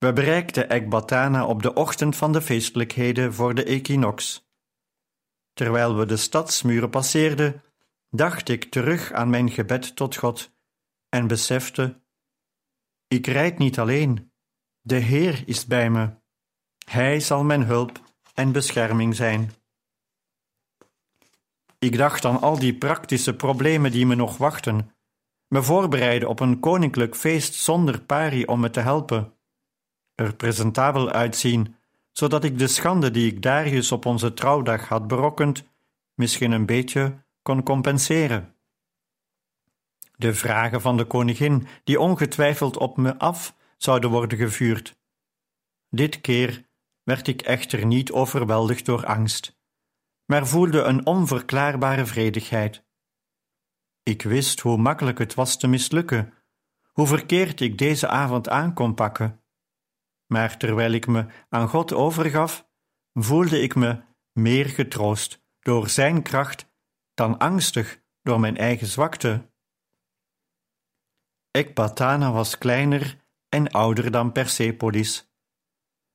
We 0.04 0.12
bereikten 0.12 0.68
Ekbatana 0.68 1.46
op 1.46 1.62
de 1.62 1.74
ochtend 1.74 2.16
van 2.16 2.32
de 2.32 2.42
feestelijkheden 2.42 3.34
voor 3.34 3.54
de 3.54 3.64
equinox. 3.64 4.48
Terwijl 5.52 5.96
we 5.96 6.06
de 6.06 6.16
stadsmuren 6.16 6.90
passeerden, 6.90 7.62
dacht 8.10 8.48
ik 8.48 8.64
terug 8.64 9.12
aan 9.12 9.30
mijn 9.30 9.50
gebed 9.50 9.96
tot 9.96 10.16
God 10.16 10.52
en 11.08 11.26
besefte: 11.26 12.00
Ik 13.08 13.26
rijd 13.26 13.58
niet 13.58 13.78
alleen, 13.78 14.32
de 14.80 14.96
Heer 14.96 15.42
is 15.46 15.66
bij 15.66 15.90
me. 15.90 16.10
Hij 16.90 17.20
zal 17.20 17.44
mijn 17.44 17.62
hulp 17.62 18.00
en 18.34 18.52
bescherming 18.52 19.16
zijn. 19.16 19.52
Ik 21.78 21.96
dacht 21.96 22.24
aan 22.24 22.40
al 22.40 22.58
die 22.58 22.78
praktische 22.78 23.36
problemen 23.36 23.92
die 23.92 24.06
me 24.06 24.14
nog 24.14 24.36
wachten, 24.36 24.94
me 25.48 25.62
voorbereiden 25.62 26.28
op 26.28 26.40
een 26.40 26.60
koninklijk 26.60 27.16
feest 27.16 27.54
zonder 27.54 28.00
pari 28.00 28.44
om 28.44 28.60
me 28.60 28.70
te 28.70 28.80
helpen, 28.80 29.33
er 30.14 30.34
presentabel 30.36 31.10
uitzien, 31.10 31.76
zodat 32.12 32.44
ik 32.44 32.58
de 32.58 32.66
schande 32.66 33.10
die 33.10 33.32
ik 33.32 33.42
Darius 33.42 33.92
op 33.92 34.06
onze 34.06 34.34
trouwdag 34.34 34.88
had 34.88 35.06
berokkend, 35.06 35.64
misschien 36.14 36.52
een 36.52 36.66
beetje 36.66 37.24
kon 37.42 37.62
compenseren. 37.62 38.54
De 40.16 40.34
vragen 40.34 40.80
van 40.80 40.96
de 40.96 41.04
koningin, 41.04 41.66
die 41.84 42.00
ongetwijfeld 42.00 42.76
op 42.76 42.96
me 42.96 43.18
af 43.18 43.54
zouden 43.76 44.10
worden 44.10 44.38
gevuurd. 44.38 44.96
Dit 45.90 46.20
keer 46.20 46.64
werd 47.02 47.26
ik 47.26 47.42
echter 47.42 47.86
niet 47.86 48.12
overweldigd 48.12 48.86
door 48.86 49.06
angst, 49.06 49.58
maar 50.24 50.46
voelde 50.46 50.82
een 50.82 51.06
onverklaarbare 51.06 52.06
vredigheid. 52.06 52.84
Ik 54.02 54.22
wist 54.22 54.60
hoe 54.60 54.76
makkelijk 54.76 55.18
het 55.18 55.34
was 55.34 55.58
te 55.58 55.66
mislukken, 55.66 56.32
hoe 56.92 57.06
verkeerd 57.06 57.60
ik 57.60 57.78
deze 57.78 58.08
avond 58.08 58.48
aan 58.48 58.74
kon 58.74 58.94
pakken. 58.94 59.43
Maar 60.34 60.56
terwijl 60.56 60.92
ik 60.92 61.06
me 61.06 61.26
aan 61.48 61.68
God 61.68 61.92
overgaf, 61.92 62.68
voelde 63.12 63.60
ik 63.60 63.74
me 63.74 64.02
meer 64.32 64.66
getroost 64.66 65.42
door 65.60 65.88
Zijn 65.88 66.22
kracht 66.22 66.66
dan 67.14 67.38
angstig 67.38 68.02
door 68.22 68.40
mijn 68.40 68.56
eigen 68.56 68.86
zwakte. 68.86 69.50
Ekbatana 71.50 72.32
was 72.32 72.58
kleiner 72.58 73.24
en 73.48 73.70
ouder 73.70 74.10
dan 74.10 74.32
Persepolis. 74.32 75.30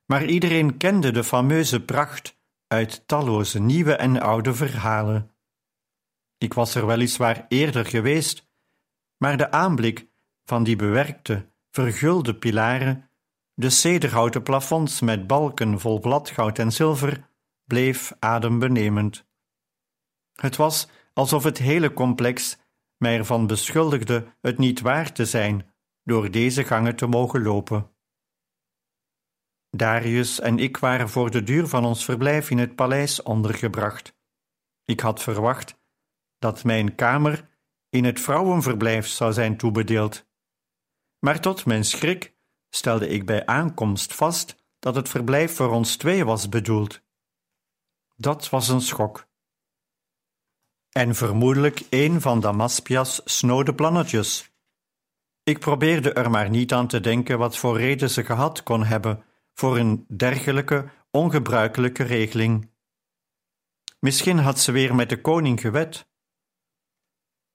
Maar 0.05 0.25
iedereen 0.25 0.77
kende 0.77 1.11
de 1.11 1.23
fameuze 1.23 1.85
pracht 1.85 2.39
uit 2.67 3.07
talloze 3.07 3.59
nieuwe 3.59 3.95
en 3.95 4.21
oude 4.21 4.53
verhalen. 4.53 5.35
Ik 6.37 6.53
was 6.53 6.75
er 6.75 6.85
weliswaar 6.85 7.45
eerder 7.47 7.85
geweest, 7.85 8.49
maar 9.17 9.37
de 9.37 9.51
aanblik 9.51 10.07
van 10.43 10.63
die 10.63 10.75
bewerkte, 10.75 11.51
vergulde 11.71 12.35
pilaren, 12.35 13.08
de 13.59 13.69
cederhouten 13.69 14.43
plafonds 14.43 15.01
met 15.01 15.27
balken 15.27 15.79
vol 15.79 15.99
bladgoud 15.99 16.59
en 16.59 16.71
zilver, 16.71 17.29
bleef 17.65 18.13
adembenemend. 18.19 19.25
Het 20.33 20.55
was 20.55 20.87
alsof 21.13 21.43
het 21.43 21.57
hele 21.57 21.93
complex 21.93 22.57
mij 22.97 23.17
ervan 23.17 23.47
beschuldigde 23.47 24.35
het 24.41 24.57
niet 24.57 24.81
waar 24.81 25.11
te 25.11 25.25
zijn 25.25 25.73
door 26.03 26.31
deze 26.31 26.63
gangen 26.63 26.95
te 26.95 27.07
mogen 27.07 27.41
lopen. 27.41 27.91
Darius 29.69 30.39
en 30.39 30.59
ik 30.59 30.77
waren 30.77 31.09
voor 31.09 31.31
de 31.31 31.43
duur 31.43 31.67
van 31.67 31.85
ons 31.85 32.05
verblijf 32.05 32.49
in 32.49 32.57
het 32.57 32.75
paleis 32.75 33.23
ondergebracht. 33.23 34.17
Ik 34.85 34.99
had 34.99 35.23
verwacht 35.23 35.79
dat 36.37 36.63
mijn 36.63 36.95
kamer 36.95 37.49
in 37.89 38.03
het 38.03 38.19
vrouwenverblijf 38.19 39.07
zou 39.07 39.33
zijn 39.33 39.57
toebedeeld. 39.57 40.27
Maar 41.19 41.39
tot 41.39 41.65
mijn 41.65 41.85
schrik 41.85 42.37
stelde 42.69 43.07
ik 43.07 43.25
bij 43.25 43.45
aankomst 43.45 44.15
vast 44.15 44.55
dat 44.79 44.95
het 44.95 45.09
verblijf 45.09 45.55
voor 45.55 45.71
ons 45.71 45.95
twee 45.95 46.25
was 46.25 46.49
bedoeld. 46.49 47.01
Dat 48.15 48.49
was 48.49 48.67
een 48.67 48.81
schok. 48.81 49.27
En 50.89 51.15
vermoedelijk 51.15 51.81
een 51.89 52.21
van 52.21 52.39
Damaspia's 52.39 53.21
snode 53.25 53.75
plannetjes. 53.75 54.51
Ik 55.43 55.59
probeerde 55.59 56.13
er 56.13 56.29
maar 56.29 56.49
niet 56.49 56.73
aan 56.73 56.87
te 56.87 56.99
denken 56.99 57.37
wat 57.37 57.57
voor 57.57 57.77
reden 57.77 58.09
ze 58.09 58.23
gehad 58.23 58.63
kon 58.63 58.83
hebben 58.83 59.23
voor 59.53 59.77
een 59.77 60.05
dergelijke 60.07 60.89
ongebruikelijke 61.11 62.03
regeling. 62.03 62.71
Misschien 63.99 64.39
had 64.39 64.59
ze 64.59 64.71
weer 64.71 64.95
met 64.95 65.09
de 65.09 65.21
koning 65.21 65.61
gewet. 65.61 66.07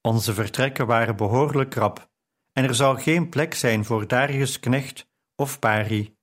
Onze 0.00 0.34
vertrekken 0.34 0.86
waren 0.86 1.16
behoorlijk 1.16 1.70
krap 1.70 2.12
en 2.54 2.64
er 2.64 2.74
zou 2.74 3.00
geen 3.00 3.28
plek 3.28 3.54
zijn 3.54 3.84
voor 3.84 4.06
Darius 4.06 4.60
Knecht 4.60 5.08
of 5.36 5.58
Pari. 5.58 6.16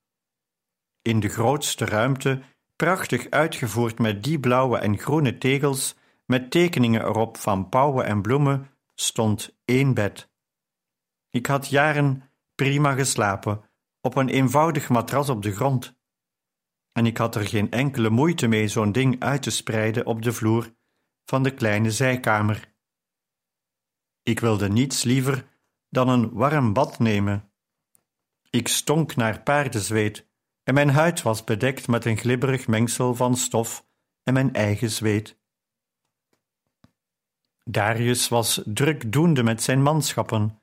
In 1.01 1.19
de 1.19 1.29
grootste 1.29 1.85
ruimte, 1.85 2.41
prachtig 2.75 3.29
uitgevoerd 3.29 3.99
met 3.99 4.23
die 4.23 4.39
blauwe 4.39 4.77
en 4.77 4.97
groene 4.97 5.37
tegels, 5.37 5.95
met 6.25 6.51
tekeningen 6.51 7.01
erop 7.01 7.37
van 7.37 7.69
pauwen 7.69 8.05
en 8.05 8.21
bloemen, 8.21 8.69
stond 8.95 9.57
één 9.65 9.93
bed. 9.93 10.29
Ik 11.29 11.45
had 11.45 11.67
jaren 11.67 12.31
prima 12.55 12.93
geslapen, 12.93 13.69
op 14.01 14.15
een 14.15 14.29
eenvoudig 14.29 14.89
matras 14.89 15.29
op 15.29 15.41
de 15.41 15.51
grond. 15.51 15.99
En 16.91 17.05
ik 17.05 17.17
had 17.17 17.35
er 17.35 17.47
geen 17.47 17.71
enkele 17.71 18.09
moeite 18.09 18.47
mee 18.47 18.67
zo'n 18.67 18.91
ding 18.91 19.19
uit 19.19 19.41
te 19.41 19.51
spreiden 19.51 20.05
op 20.05 20.21
de 20.21 20.33
vloer 20.33 20.73
van 21.25 21.43
de 21.43 21.53
kleine 21.53 21.91
zijkamer. 21.91 22.73
Ik 24.23 24.39
wilde 24.39 24.69
niets 24.69 25.03
liever 25.03 25.50
dan 25.91 26.09
een 26.09 26.33
warm 26.33 26.73
bad 26.73 26.99
nemen. 26.99 27.51
Ik 28.49 28.67
stonk 28.67 29.15
naar 29.15 29.41
paardenzweet 29.41 30.27
en 30.63 30.73
mijn 30.73 30.89
huid 30.89 31.21
was 31.21 31.43
bedekt 31.43 31.87
met 31.87 32.05
een 32.05 32.17
glibberig 32.17 32.67
mengsel 32.67 33.15
van 33.15 33.35
stof 33.35 33.85
en 34.23 34.33
mijn 34.33 34.53
eigen 34.53 34.91
zweet. 34.91 35.39
Darius 37.63 38.27
was 38.27 38.61
drukdoende 38.65 39.43
met 39.43 39.63
zijn 39.63 39.81
manschappen. 39.81 40.61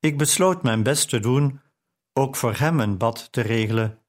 Ik 0.00 0.18
besloot 0.18 0.62
mijn 0.62 0.82
best 0.82 1.08
te 1.08 1.20
doen 1.20 1.60
ook 2.12 2.36
voor 2.36 2.54
hem 2.54 2.80
een 2.80 2.98
bad 2.98 3.32
te 3.32 3.40
regelen, 3.40 4.04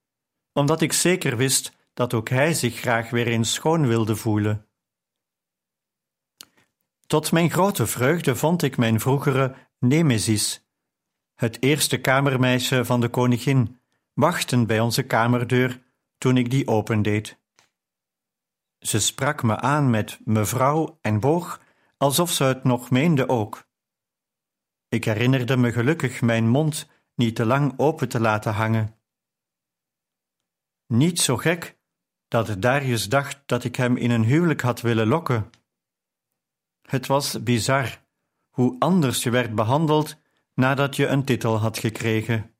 omdat 0.53 0.81
ik 0.81 0.93
zeker 0.93 1.38
wist 1.38 1.77
dat 1.93 2.13
ook 2.13 2.29
hij 2.29 2.53
zich 2.53 2.79
graag 2.79 3.10
weer 3.10 3.27
eens 3.27 3.53
schoon 3.53 3.88
wilde 3.88 4.15
voelen. 4.15 4.65
Tot 7.08 7.31
mijn 7.31 7.50
grote 7.50 7.88
vreugde 7.88 8.36
vond 8.36 8.63
ik 8.63 8.77
mijn 8.77 9.00
vroegere 9.00 9.55
Nemesis, 9.83 10.67
het 11.35 11.61
eerste 11.63 12.01
kamermeisje 12.01 12.85
van 12.85 13.01
de 13.01 13.09
koningin, 13.09 13.79
wachten 14.13 14.67
bij 14.67 14.79
onze 14.79 15.03
kamerdeur 15.03 15.83
toen 16.17 16.38
ik 16.38 16.50
die 16.50 16.67
opendeed. 16.67 17.38
Ze 18.79 19.00
sprak 19.00 19.43
me 19.43 19.57
aan 19.57 19.89
met 19.89 20.19
mevrouw 20.25 20.97
en 21.01 21.19
boog 21.19 21.61
alsof 21.97 22.31
ze 22.31 22.43
het 22.43 22.63
nog 22.63 22.89
meende 22.89 23.29
ook. 23.29 23.67
Ik 24.88 25.03
herinnerde 25.03 25.57
me 25.57 25.71
gelukkig 25.71 26.21
mijn 26.21 26.50
mond 26.50 26.89
niet 27.15 27.35
te 27.35 27.45
lang 27.45 27.73
open 27.77 28.09
te 28.09 28.19
laten 28.19 28.53
hangen. 28.53 29.00
Niet 30.88 31.19
zo 31.19 31.38
gek 31.38 31.77
dat 32.27 32.61
Darius 32.61 33.09
dacht 33.09 33.41
dat 33.45 33.63
ik 33.63 33.75
hem 33.75 33.97
in 33.97 34.11
een 34.11 34.23
huwelijk 34.23 34.61
had 34.61 34.81
willen 34.81 35.07
lokken. 35.07 35.50
Het 36.81 37.07
was 37.07 37.43
bizar 37.43 38.01
hoe 38.51 38.75
anders 38.79 39.24
je 39.24 39.29
werd 39.29 39.55
behandeld 39.55 40.22
nadat 40.53 40.96
je 40.96 41.08
een 41.08 41.25
titel 41.25 41.58
had 41.58 41.77
gekregen. 41.77 42.55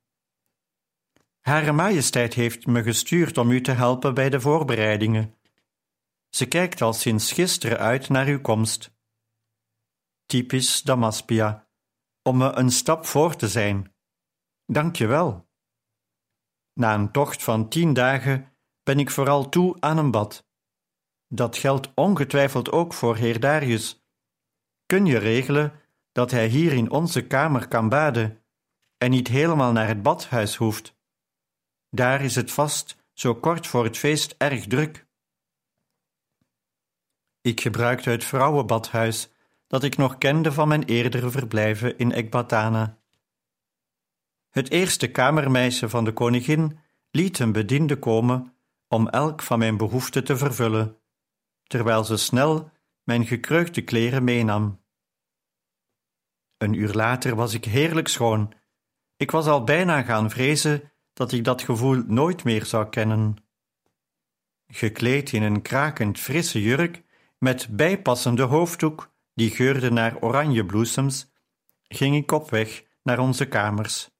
Hare 1.40 1.72
Majesteit 1.72 2.34
heeft 2.34 2.66
me 2.66 2.84
gestuurd 2.84 3.38
om 3.38 3.52
u 3.52 3.62
te 3.62 3.72
helpen 3.72 4.14
bij 4.14 4.30
de 4.30 4.42
voorbereidingen. 4.42 5.36
Ze 6.30 6.48
kijkt 6.48 6.82
al 6.82 6.94
sinds 6.94 7.32
gisteren 7.32 7.78
uit 7.78 8.10
naar 8.10 8.28
uw 8.28 8.42
komst. 8.42 8.94
Typisch 10.26 10.82
Damaspia, 10.82 11.68
om 12.24 12.38
me 12.38 12.52
een 12.52 12.72
stap 12.72 13.06
voor 13.06 13.36
te 13.36 13.48
zijn. 13.48 13.94
Dank 14.66 14.96
je 14.96 15.08
wel. 15.08 15.50
Na 16.74 16.94
een 16.94 17.12
tocht 17.12 17.44
van 17.44 17.70
tien 17.70 17.94
dagen 17.94 18.56
ben 18.84 19.00
ik 19.00 19.10
vooral 19.10 19.50
toe 19.50 19.78
aan 19.80 19.98
een 19.98 20.12
bad. 20.12 20.48
Dat 21.28 21.58
geldt 21.58 21.92
ongetwijfeld 21.96 22.72
ook 22.72 22.94
voor 22.94 23.16
heer 23.16 23.40
Darius. 23.40 24.04
Kun 24.86 25.06
je 25.06 25.18
regelen 25.18 25.81
dat 26.12 26.32
hij 26.32 26.48
hier 26.48 26.74
in 26.74 26.92
onze 26.92 27.28
kamer 27.28 27.68
kan 27.68 27.90
baden 27.90 28.44
en 28.98 29.12
niet 29.12 29.28
helemaal 29.28 29.72
naar 29.72 29.88
het 29.88 30.02
badhuis 30.02 30.56
hoeft? 30.56 30.96
Daar 31.90 32.22
is 32.22 32.36
het 32.36 32.52
vast 32.52 32.98
zo 33.14 33.36
kort 33.36 33.68
voor 33.68 33.84
het 33.84 33.98
feest 33.98 34.36
erg 34.38 34.68
druk. 34.68 35.06
Ik 37.42 37.62
gebruikte 37.62 38.10
het 38.10 38.24
vrouwenbadhuis 38.24 39.30
dat 39.68 39.84
ik 39.84 39.98
nog 39.98 40.18
kende 40.18 40.52
van 40.52 40.68
mijn 40.68 40.84
eerdere 40.84 41.30
verblijven 41.30 41.98
in 41.98 42.12
Ekbatana. 42.12 43.00
Het 44.50 44.70
eerste 44.70 45.12
kamermeisje 45.12 45.90
van 45.90 46.04
de 46.04 46.14
koningin 46.14 46.80
liet 47.12 47.40
een 47.40 47.52
bediende 47.52 48.00
komen 48.00 48.54
om 48.88 49.08
elk 49.08 49.42
van 49.42 49.60
mijn 49.60 49.78
behoeften 49.78 50.24
te 50.24 50.38
vervullen, 50.38 50.98
terwijl 51.64 52.04
ze 52.04 52.18
snel 52.18 52.72
mijn 53.04 53.26
gekreukte 53.26 53.82
kleren 53.82 54.24
meenam. 54.24 54.81
Een 56.62 56.74
uur 56.74 56.94
later 56.94 57.36
was 57.36 57.54
ik 57.54 57.66
heerlijk 57.66 58.08
schoon. 58.08 58.54
Ik 59.18 59.32
was 59.32 59.46
al 59.48 59.64
bijna 59.64 60.02
gaan 60.02 60.30
vrezen 60.30 60.92
dat 61.14 61.32
ik 61.32 61.44
dat 61.44 61.62
gevoel 61.62 62.04
nooit 62.08 62.44
meer 62.44 62.66
zou 62.66 62.90
kennen. 62.90 63.36
Gekleed 64.68 65.32
in 65.32 65.44
een 65.44 65.62
krakend 65.62 66.20
frisse 66.20 66.62
jurk 66.62 67.04
met 67.38 67.68
bijpassende 67.70 68.44
hoofddoek 68.44 69.14
die 69.34 69.50
geurde 69.50 69.92
naar 69.92 70.18
oranjebloesems, 70.20 71.32
ging 71.88 72.16
ik 72.16 72.32
op 72.32 72.50
weg 72.50 72.84
naar 73.04 73.20
onze 73.20 73.48
kamers. 73.48 74.11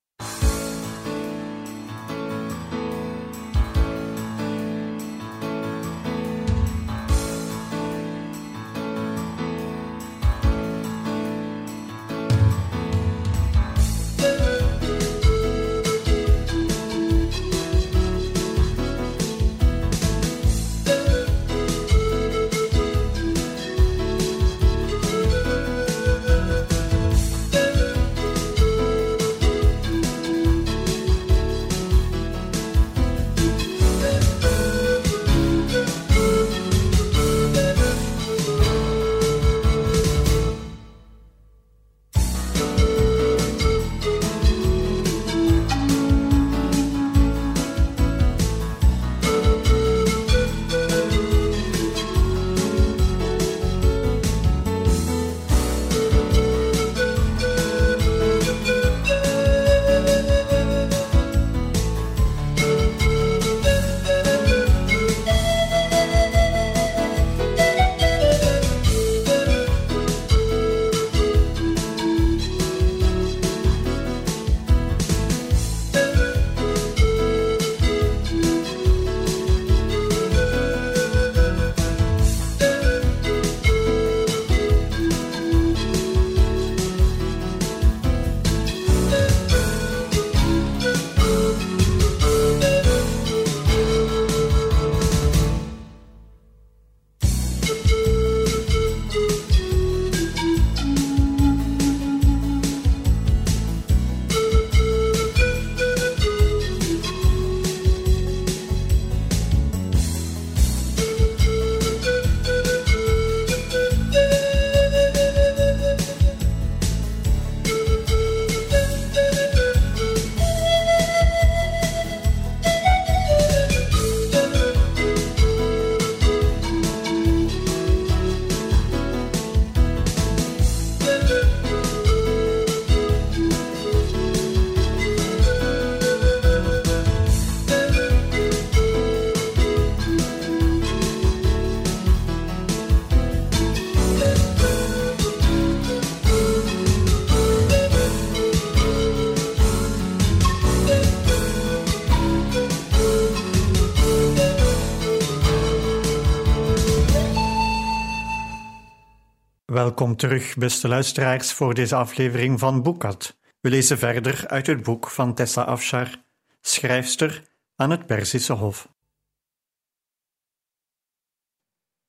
Welkom 159.92 160.16
terug, 160.16 160.58
beste 160.58 160.88
luisteraars, 160.88 161.54
voor 161.54 161.74
deze 161.74 161.96
aflevering 161.96 162.60
van 162.60 162.82
Boekat. 162.82 163.38
We 163.60 163.70
lezen 163.70 163.98
verder 163.98 164.48
uit 164.48 164.68
het 164.68 164.84
boek 164.84 165.10
van 165.10 165.34
Tessa 165.34 165.64
Afshar, 165.64 166.24
schrijfster 166.62 167.44
aan 167.76 167.90
het 167.90 168.06
Perzische 168.06 168.54
Hof. 168.54 168.94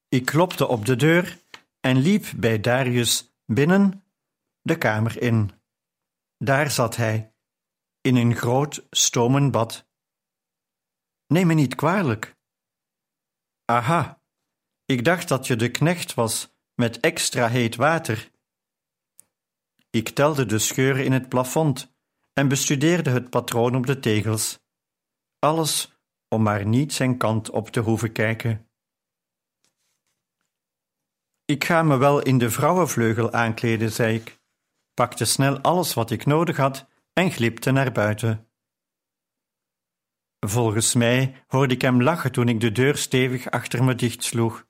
Ik 0.09 0.25
klopte 0.25 0.67
op 0.67 0.87
de 0.87 0.97
deur 0.97 1.39
en 1.81 1.97
liep 1.97 2.27
bij 2.37 2.61
Darius 2.61 3.35
binnen 3.47 4.05
de 4.61 4.79
kamer 4.79 5.23
in. 5.23 5.51
Daar 6.39 6.71
zat 6.71 6.97
hij, 6.97 7.33
in 8.01 8.17
een 8.17 8.37
groot 8.37 8.87
stomen 8.91 9.51
bad. 9.51 9.87
Neem 11.27 11.47
me 11.47 11.55
niet 11.55 11.75
kwalijk. 11.75 12.37
Aha, 13.65 14.23
ik 14.85 15.05
dacht 15.05 15.29
dat 15.29 15.47
je 15.47 15.57
de 15.57 15.71
knecht 15.71 16.15
was 16.15 16.51
met 16.75 17.01
extra 17.01 17.49
heet 17.49 17.77
water. 17.77 18.31
Ik 19.91 20.09
telde 20.09 20.47
de 20.47 20.59
scheuren 20.59 21.05
in 21.05 21.13
het 21.13 21.29
plafond 21.29 21.95
en 22.33 22.49
bestudeerde 22.49 23.11
het 23.11 23.31
patroon 23.31 23.77
op 23.77 23.87
de 23.87 24.01
tegels. 24.01 24.61
Alles 25.39 25.93
om 26.29 26.43
maar 26.43 26.67
niet 26.67 26.93
zijn 26.93 27.17
kant 27.17 27.51
op 27.51 27.69
te 27.69 27.81
hoeven 27.81 28.13
kijken. 28.13 28.67
Ik 31.45 31.65
ga 31.65 31.83
me 31.83 31.97
wel 31.97 32.23
in 32.23 32.39
de 32.39 32.51
vrouwenvleugel 32.51 33.33
aankleden, 33.33 33.93
zei 33.93 34.15
ik, 34.15 34.41
pakte 34.95 35.25
snel 35.25 35.61
alles 35.61 35.95
wat 35.95 36.11
ik 36.11 36.27
nodig 36.27 36.57
had 36.57 36.87
en 37.13 37.31
glipte 37.31 37.71
naar 37.71 37.93
buiten. 37.93 38.47
Volgens 40.47 40.95
mij 40.95 41.45
hoorde 41.47 41.75
ik 41.75 41.83
hem 41.83 42.03
lachen 42.03 42.33
toen 42.33 42.49
ik 42.49 42.61
de 42.61 42.73
deur 42.73 42.97
stevig 42.97 43.51
achter 43.51 43.85
me 43.85 43.95
dichtsloeg. 43.95 44.67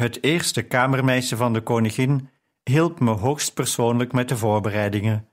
Het 0.00 0.22
eerste 0.22 0.62
kamermeisje 0.62 1.36
van 1.36 1.52
de 1.52 1.62
koningin 1.62 2.28
hielp 2.62 3.00
me 3.00 3.10
hoogstpersoonlijk 3.10 4.12
met 4.12 4.28
de 4.28 4.36
voorbereidingen. 4.36 5.28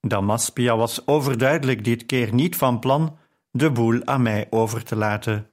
Damaspia 0.00 0.76
was 0.76 1.06
overduidelijk 1.06 1.84
dit 1.84 2.06
keer 2.06 2.34
niet 2.34 2.56
van 2.56 2.78
plan 2.78 3.18
de 3.50 3.70
boel 3.70 4.04
aan 4.06 4.22
mij 4.22 4.46
over 4.50 4.84
te 4.84 4.96
laten. 4.96 5.50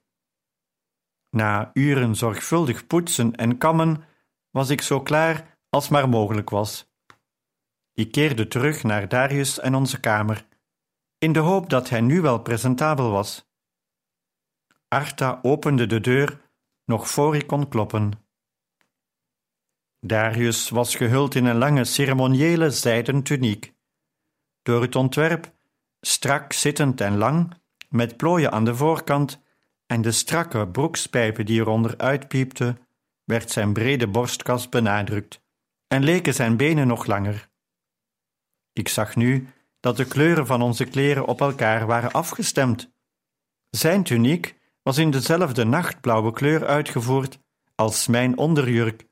Na 1.30 1.72
uren 1.74 2.16
zorgvuldig 2.16 2.88
poetsen 2.88 3.36
en 3.36 3.58
kammen 3.58 4.04
was 4.52 4.70
ik 4.70 4.82
zo 4.82 5.02
klaar 5.02 5.58
als 5.70 5.90
maar 5.90 6.10
mogelijk 6.10 6.50
was. 6.50 6.92
Ik 7.94 8.12
keerde 8.12 8.48
terug 8.48 8.84
naar 8.84 9.08
Darius 9.08 9.60
en 9.60 9.76
onze 9.76 10.00
kamer, 10.00 10.48
in 11.18 11.32
de 11.34 11.40
hoop 11.40 11.70
dat 11.70 11.90
hij 11.90 12.02
nu 12.02 12.22
wel 12.22 12.40
presentabel 12.40 13.12
was. 13.12 13.50
Arta 14.88 15.40
opende 15.42 15.86
de 15.86 16.00
deur 16.00 16.50
nog 16.92 17.10
voor 17.10 17.36
ik 17.36 17.48
kon 17.48 17.68
kloppen. 17.68 18.12
Darius 20.00 20.70
was 20.70 20.96
gehuld 20.96 21.36
in 21.36 21.46
een 21.46 21.58
lange 21.58 21.84
ceremoniële 21.84 22.70
zijden 22.70 23.24
tuniek. 23.24 23.74
Door 24.62 24.82
het 24.82 24.96
ontwerp, 24.96 25.52
strak 26.02 26.54
zittend 26.54 27.02
en 27.02 27.18
lang, 27.18 27.54
met 27.90 28.18
plooien 28.18 28.52
aan 28.52 28.66
de 28.66 28.76
voorkant 28.76 29.42
en 29.86 30.02
de 30.02 30.12
strakke 30.12 30.68
broekspijpen 30.68 31.46
die 31.46 31.60
eronder 31.60 31.98
uitpiepten, 31.98 32.80
werd 33.24 33.52
zijn 33.52 33.74
brede 33.74 34.08
borstkas 34.08 34.70
benadrukt 34.70 35.42
en 35.88 36.04
leken 36.04 36.34
zijn 36.34 36.58
benen 36.58 36.88
nog 36.88 37.06
langer. 37.06 37.50
Ik 38.74 38.88
zag 38.88 39.16
nu 39.16 39.48
dat 39.80 39.98
de 39.98 40.06
kleuren 40.06 40.46
van 40.46 40.62
onze 40.62 40.86
kleren 40.86 41.26
op 41.26 41.42
elkaar 41.42 41.86
waren 41.86 42.12
afgestemd. 42.12 42.92
Zijn 43.70 44.04
tuniek 44.04 44.60
was 44.84 44.98
in 44.98 45.12
dezelfde 45.12 45.64
nachtblauwe 45.64 46.32
kleur 46.32 46.66
uitgevoerd 46.66 47.40
als 47.76 48.08
mijn 48.08 48.38
onderjurk, 48.38 49.08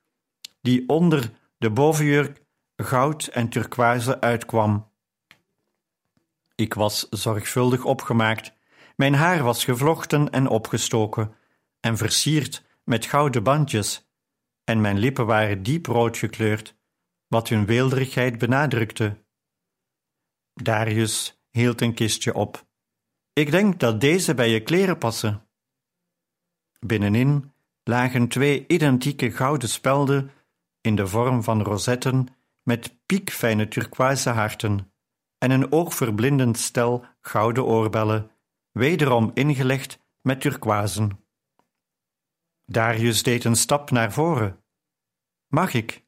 die 0.61 0.89
onder 0.89 1.31
de 1.57 1.71
bovenjurk 1.71 2.41
goud 2.75 3.27
en 3.27 3.49
turquoise 3.49 4.21
uitkwam. 4.21 4.91
Ik 6.55 6.73
was 6.73 7.07
zorgvuldig 7.09 7.85
opgemaakt, 7.85 8.53
mijn 8.95 9.13
haar 9.13 9.43
was 9.43 9.63
gevlochten 9.63 10.29
en 10.29 10.47
opgestoken 10.47 11.35
en 11.79 11.97
versierd 11.97 12.63
met 12.83 13.05
gouden 13.05 13.43
bandjes, 13.43 14.09
en 14.63 14.81
mijn 14.81 14.97
lippen 14.97 15.25
waren 15.25 15.63
diep 15.63 15.85
rood 15.85 16.17
gekleurd, 16.17 16.75
wat 17.27 17.49
hun 17.49 17.65
weelderigheid 17.65 18.37
benadrukte. 18.37 19.23
Darius 20.53 21.41
hield 21.49 21.81
een 21.81 21.93
kistje 21.93 22.33
op. 22.33 22.65
Ik 23.33 23.51
denk 23.51 23.79
dat 23.79 24.01
deze 24.01 24.33
bij 24.33 24.49
je 24.49 24.63
kleren 24.63 24.97
passen. 24.97 25.48
Binnenin 26.79 27.51
lagen 27.83 28.27
twee 28.27 28.67
identieke 28.67 29.31
gouden 29.31 29.69
spelden 29.69 30.31
in 30.81 30.95
de 30.95 31.07
vorm 31.07 31.43
van 31.43 31.61
rosetten 31.61 32.27
met 32.63 32.95
piekfijne 33.05 33.67
turquoise 33.67 34.29
harten 34.29 34.91
en 35.37 35.51
een 35.51 35.71
oogverblindend 35.71 36.57
stel 36.57 37.05
gouden 37.21 37.65
oorbellen, 37.65 38.31
wederom 38.71 39.31
ingelegd 39.33 39.99
met 40.21 40.41
turquoisen. 40.41 41.19
Darius 42.65 43.23
deed 43.23 43.43
een 43.43 43.55
stap 43.55 43.91
naar 43.91 44.13
voren. 44.13 44.63
Mag 45.47 45.73
ik? 45.73 46.05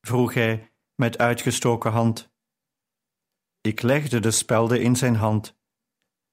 vroeg 0.00 0.34
hij 0.34 0.72
met 0.94 1.18
uitgestoken 1.18 1.90
hand. 1.90 2.30
Ik 3.60 3.82
legde 3.82 4.20
de 4.20 4.30
spelden 4.30 4.82
in 4.82 4.96
zijn 4.96 5.16
hand. 5.16 5.56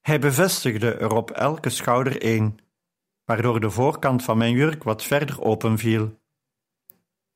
Hij 0.01 0.19
bevestigde 0.19 0.93
er 0.93 1.15
op 1.15 1.31
elke 1.31 1.69
schouder 1.69 2.21
één 2.21 2.57
waardoor 3.25 3.59
de 3.59 3.69
voorkant 3.69 4.23
van 4.23 4.37
mijn 4.37 4.53
jurk 4.53 4.83
wat 4.83 5.03
verder 5.03 5.41
openviel. 5.41 6.19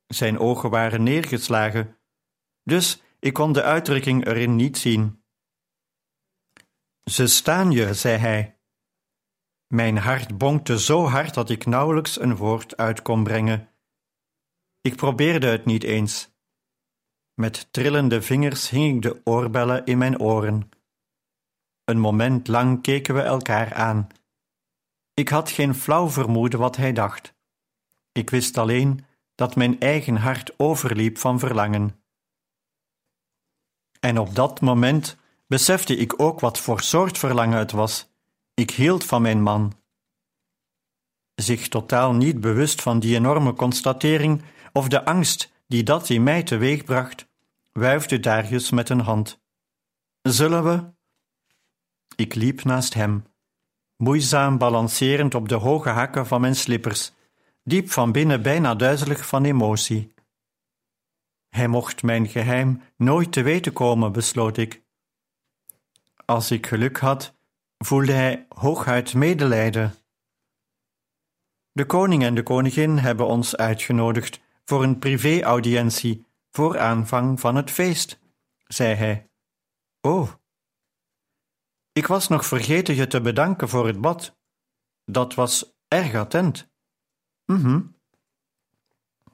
Zijn 0.08 0.39
ogen 0.39 0.69
waren 0.69 1.04
neergeslagen, 1.04 1.97
dus 2.63 3.02
ik 3.19 3.34
kon 3.34 3.54
de 3.54 3.63
uitdrukking 3.63 4.25
erin 4.25 4.56
niet 4.56 4.78
zien. 4.78 5.23
Ze 7.04 7.28
staan 7.28 7.71
je, 7.71 7.93
zei 7.93 8.17
hij. 8.17 8.60
Mijn 9.67 9.97
hart 9.97 10.38
bonkte 10.38 10.80
zo 10.80 11.06
hard 11.06 11.34
dat 11.34 11.49
ik 11.49 11.65
nauwelijks 11.65 12.19
een 12.19 12.36
woord 12.36 12.78
uit 12.78 13.02
kon 13.02 13.23
brengen. 13.23 13.69
Ik 14.82 14.95
probeerde 14.95 15.47
het 15.47 15.65
niet 15.65 15.84
eens. 15.84 16.38
Met 17.34 17.73
trillende 17.73 18.21
vingers 18.21 18.69
hing 18.69 18.95
ik 18.95 19.02
de 19.02 19.21
oorbellen 19.23 19.86
in 19.86 19.97
mijn 19.97 20.19
oren. 20.19 20.69
Een 21.84 21.99
moment 21.99 22.47
lang 22.47 22.82
keken 22.82 23.15
we 23.15 23.21
elkaar 23.21 23.73
aan. 23.73 24.08
Ik 25.19 25.29
had 25.29 25.49
geen 25.49 25.75
flauw 25.75 26.10
vermoeden 26.10 26.60
wat 26.60 26.75
hij 26.75 26.93
dacht. 26.93 27.34
Ik 28.12 28.29
wist 28.29 28.58
alleen 28.58 29.05
dat 29.36 29.55
mijn 29.55 29.79
eigen 29.79 30.15
hart 30.15 30.60
overliep 30.60 31.17
van 31.17 31.39
verlangen. 31.39 32.03
En 33.99 34.19
op 34.19 34.36
dat 34.36 34.62
moment 34.62 35.17
besefte 35.47 35.95
ik 35.95 36.21
ook 36.21 36.39
wat 36.39 36.60
voor 36.60 36.82
soort 36.82 37.17
verlangen 37.17 37.58
het 37.58 37.71
was. 37.71 38.10
Ik 38.53 38.71
hield 38.71 39.05
van 39.05 39.21
mijn 39.21 39.41
man. 39.41 39.73
Zich 41.36 41.67
totaal 41.67 42.13
niet 42.13 42.39
bewust 42.39 42.82
van 42.82 42.99
die 42.99 43.15
enorme 43.15 43.53
constatering 43.53 44.41
of 44.73 44.88
de 44.88 45.05
angst 45.05 45.51
die 45.67 45.84
dat 45.84 46.10
in 46.10 46.23
mij 46.23 46.43
teweegbracht, 46.43 47.27
wuifde 47.71 48.19
Darius 48.19 48.69
met 48.69 48.89
een 48.89 49.01
hand. 49.01 49.41
Zullen 50.21 50.63
we? 50.63 50.93
Ik 52.15 52.36
liep 52.36 52.63
naast 52.63 52.93
hem 52.93 53.29
moeizaam 53.99 54.57
balancerend 54.57 55.35
op 55.35 55.49
de 55.49 55.55
hoge 55.55 55.89
hakken 55.89 56.27
van 56.27 56.41
mijn 56.41 56.55
slippers, 56.55 57.12
diep 57.63 57.91
van 57.91 58.12
binnen 58.12 58.41
bijna 58.41 58.75
duizelig 58.75 59.27
van 59.27 59.45
emotie. 59.45 60.13
Hij 61.49 61.67
mocht 61.67 62.03
mijn 62.03 62.27
geheim 62.27 62.81
nooit 62.97 63.31
te 63.31 63.41
weten 63.41 63.73
komen, 63.73 64.12
besloot 64.12 64.57
ik. 64.57 64.81
Als 66.25 66.51
ik 66.51 66.67
geluk 66.67 66.97
had, 66.97 67.33
voelde 67.77 68.12
hij 68.12 68.45
hooguit 68.49 69.13
medelijden. 69.13 69.95
De 71.71 71.85
koning 71.85 72.23
en 72.23 72.35
de 72.35 72.43
koningin 72.43 72.97
hebben 72.97 73.25
ons 73.25 73.55
uitgenodigd 73.55 74.39
voor 74.65 74.83
een 74.83 74.99
privé-audiëntie 74.99 76.25
voor 76.49 76.79
aanvang 76.79 77.39
van 77.39 77.55
het 77.55 77.71
feest, 77.71 78.19
zei 78.63 78.95
hij. 78.95 79.29
Oh, 80.01 80.31
ik 81.91 82.08
was 82.08 82.28
nog 82.28 82.45
vergeten 82.45 82.95
je 82.95 83.08
te 83.08 83.21
bedanken 83.21 83.69
voor 83.69 83.88
het 83.88 84.02
bad. 84.02 84.38
Dat 85.06 85.34
was 85.34 85.73
erg 85.88 86.15
attent. 86.15 86.69
Mhm. 87.45 87.82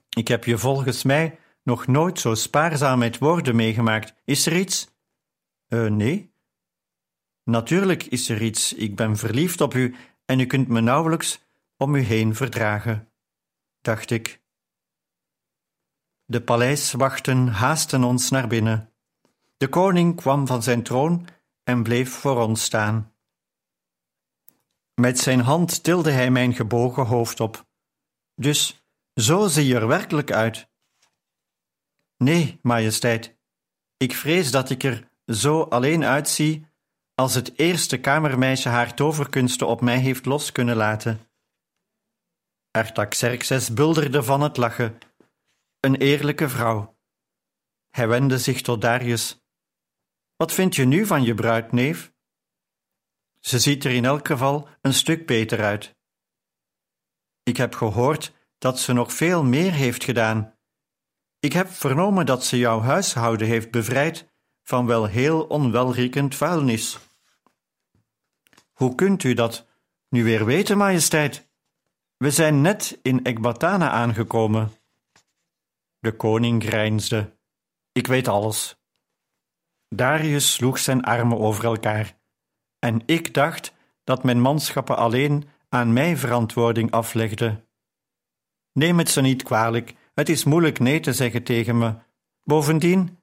Ik 0.08 0.28
heb 0.28 0.44
je 0.44 0.58
volgens 0.58 1.02
mij 1.02 1.38
nog 1.62 1.86
nooit 1.86 2.20
zo 2.20 2.34
spaarzaam 2.34 2.98
met 2.98 3.18
woorden 3.18 3.56
meegemaakt. 3.56 4.14
Is 4.24 4.46
er 4.46 4.56
iets? 4.56 4.88
Uh, 5.68 5.90
nee. 5.90 6.32
Natuurlijk 7.42 8.02
is 8.04 8.28
er 8.28 8.42
iets. 8.42 8.72
Ik 8.72 8.96
ben 8.96 9.16
verliefd 9.16 9.60
op 9.60 9.74
u 9.74 9.96
en 10.24 10.40
u 10.40 10.46
kunt 10.46 10.68
me 10.68 10.80
nauwelijks 10.80 11.44
om 11.76 11.94
u 11.94 12.00
heen 12.00 12.34
verdragen, 12.34 13.08
dacht 13.80 14.10
ik. 14.10 14.40
De 16.24 16.42
paleiswachten 16.42 17.48
haasten 17.48 18.04
ons 18.04 18.30
naar 18.30 18.46
binnen. 18.46 18.92
De 19.56 19.68
koning 19.68 20.16
kwam 20.16 20.46
van 20.46 20.62
zijn 20.62 20.82
troon 20.82 21.26
en 21.68 21.82
bleef 21.82 22.12
voor 22.12 22.42
ons 22.42 22.64
staan. 22.64 23.14
Met 24.94 25.18
zijn 25.18 25.40
hand 25.40 25.82
tilde 25.82 26.10
hij 26.10 26.30
mijn 26.30 26.54
gebogen 26.54 27.06
hoofd 27.06 27.40
op. 27.40 27.66
Dus 28.34 28.84
zo 29.14 29.46
zie 29.46 29.66
je 29.66 29.74
er 29.74 29.86
werkelijk 29.86 30.32
uit, 30.32 30.68
Nee, 32.16 32.58
majesteit. 32.62 33.38
Ik 33.96 34.14
vrees 34.14 34.50
dat 34.50 34.70
ik 34.70 34.82
er 34.82 35.10
zo 35.26 35.62
alleen 35.62 36.04
uitzie 36.04 36.66
als 37.14 37.34
het 37.34 37.58
eerste 37.58 37.98
kamermeisje 38.00 38.68
haar 38.68 38.94
toverkunsten 38.94 39.66
op 39.66 39.80
mij 39.80 39.98
heeft 39.98 40.26
los 40.26 40.52
kunnen 40.52 40.76
laten. 40.76 41.20
Artaxerxes 42.70 43.74
bulderde 43.74 44.22
van 44.22 44.40
het 44.40 44.56
lachen. 44.56 44.98
Een 45.80 45.96
eerlijke 45.96 46.48
vrouw. 46.48 46.98
Hij 47.90 48.08
wendde 48.08 48.38
zich 48.38 48.62
tot 48.62 48.80
Darius. 48.80 49.45
Wat 50.36 50.52
vind 50.52 50.74
je 50.74 50.84
nu 50.84 51.06
van 51.06 51.22
je 51.22 51.34
bruid, 51.34 51.72
neef? 51.72 52.12
Ze 53.40 53.58
ziet 53.58 53.84
er 53.84 53.90
in 53.90 54.04
elk 54.04 54.26
geval 54.26 54.68
een 54.80 54.94
stuk 54.94 55.26
beter 55.26 55.64
uit. 55.64 55.94
Ik 57.42 57.56
heb 57.56 57.74
gehoord 57.74 58.32
dat 58.58 58.78
ze 58.78 58.92
nog 58.92 59.12
veel 59.12 59.44
meer 59.44 59.72
heeft 59.72 60.04
gedaan. 60.04 60.54
Ik 61.38 61.52
heb 61.52 61.68
vernomen 61.68 62.26
dat 62.26 62.44
ze 62.44 62.58
jouw 62.58 62.80
huishouden 62.80 63.46
heeft 63.46 63.70
bevrijd 63.70 64.32
van 64.62 64.86
wel 64.86 65.04
heel 65.04 65.42
onwelriekend 65.44 66.34
vuilnis. 66.34 66.98
Hoe 68.72 68.94
kunt 68.94 69.22
u 69.22 69.34
dat 69.34 69.66
nu 70.08 70.24
weer 70.24 70.44
weten, 70.44 70.76
majesteit? 70.76 71.48
We 72.16 72.30
zijn 72.30 72.60
net 72.60 72.98
in 73.02 73.24
Ekbatana 73.24 73.90
aangekomen. 73.90 74.72
De 75.98 76.12
koning 76.12 76.62
grijnsde. 76.62 77.36
Ik 77.92 78.06
weet 78.06 78.28
alles. 78.28 78.76
Darius 79.88 80.52
sloeg 80.52 80.78
zijn 80.78 81.04
armen 81.04 81.38
over 81.38 81.64
elkaar. 81.64 82.18
En 82.78 83.02
ik 83.06 83.34
dacht 83.34 83.74
dat 84.04 84.24
mijn 84.24 84.40
manschappen 84.40 84.96
alleen 84.96 85.48
aan 85.68 85.92
mij 85.92 86.16
verantwoording 86.16 86.90
aflegden. 86.90 87.64
Neem 88.72 88.98
het 88.98 89.10
ze 89.10 89.20
niet 89.20 89.42
kwalijk, 89.42 89.94
het 90.14 90.28
is 90.28 90.44
moeilijk 90.44 90.78
nee 90.78 91.00
te 91.00 91.12
zeggen 91.12 91.42
tegen 91.42 91.78
me. 91.78 91.94
Bovendien, 92.42 93.18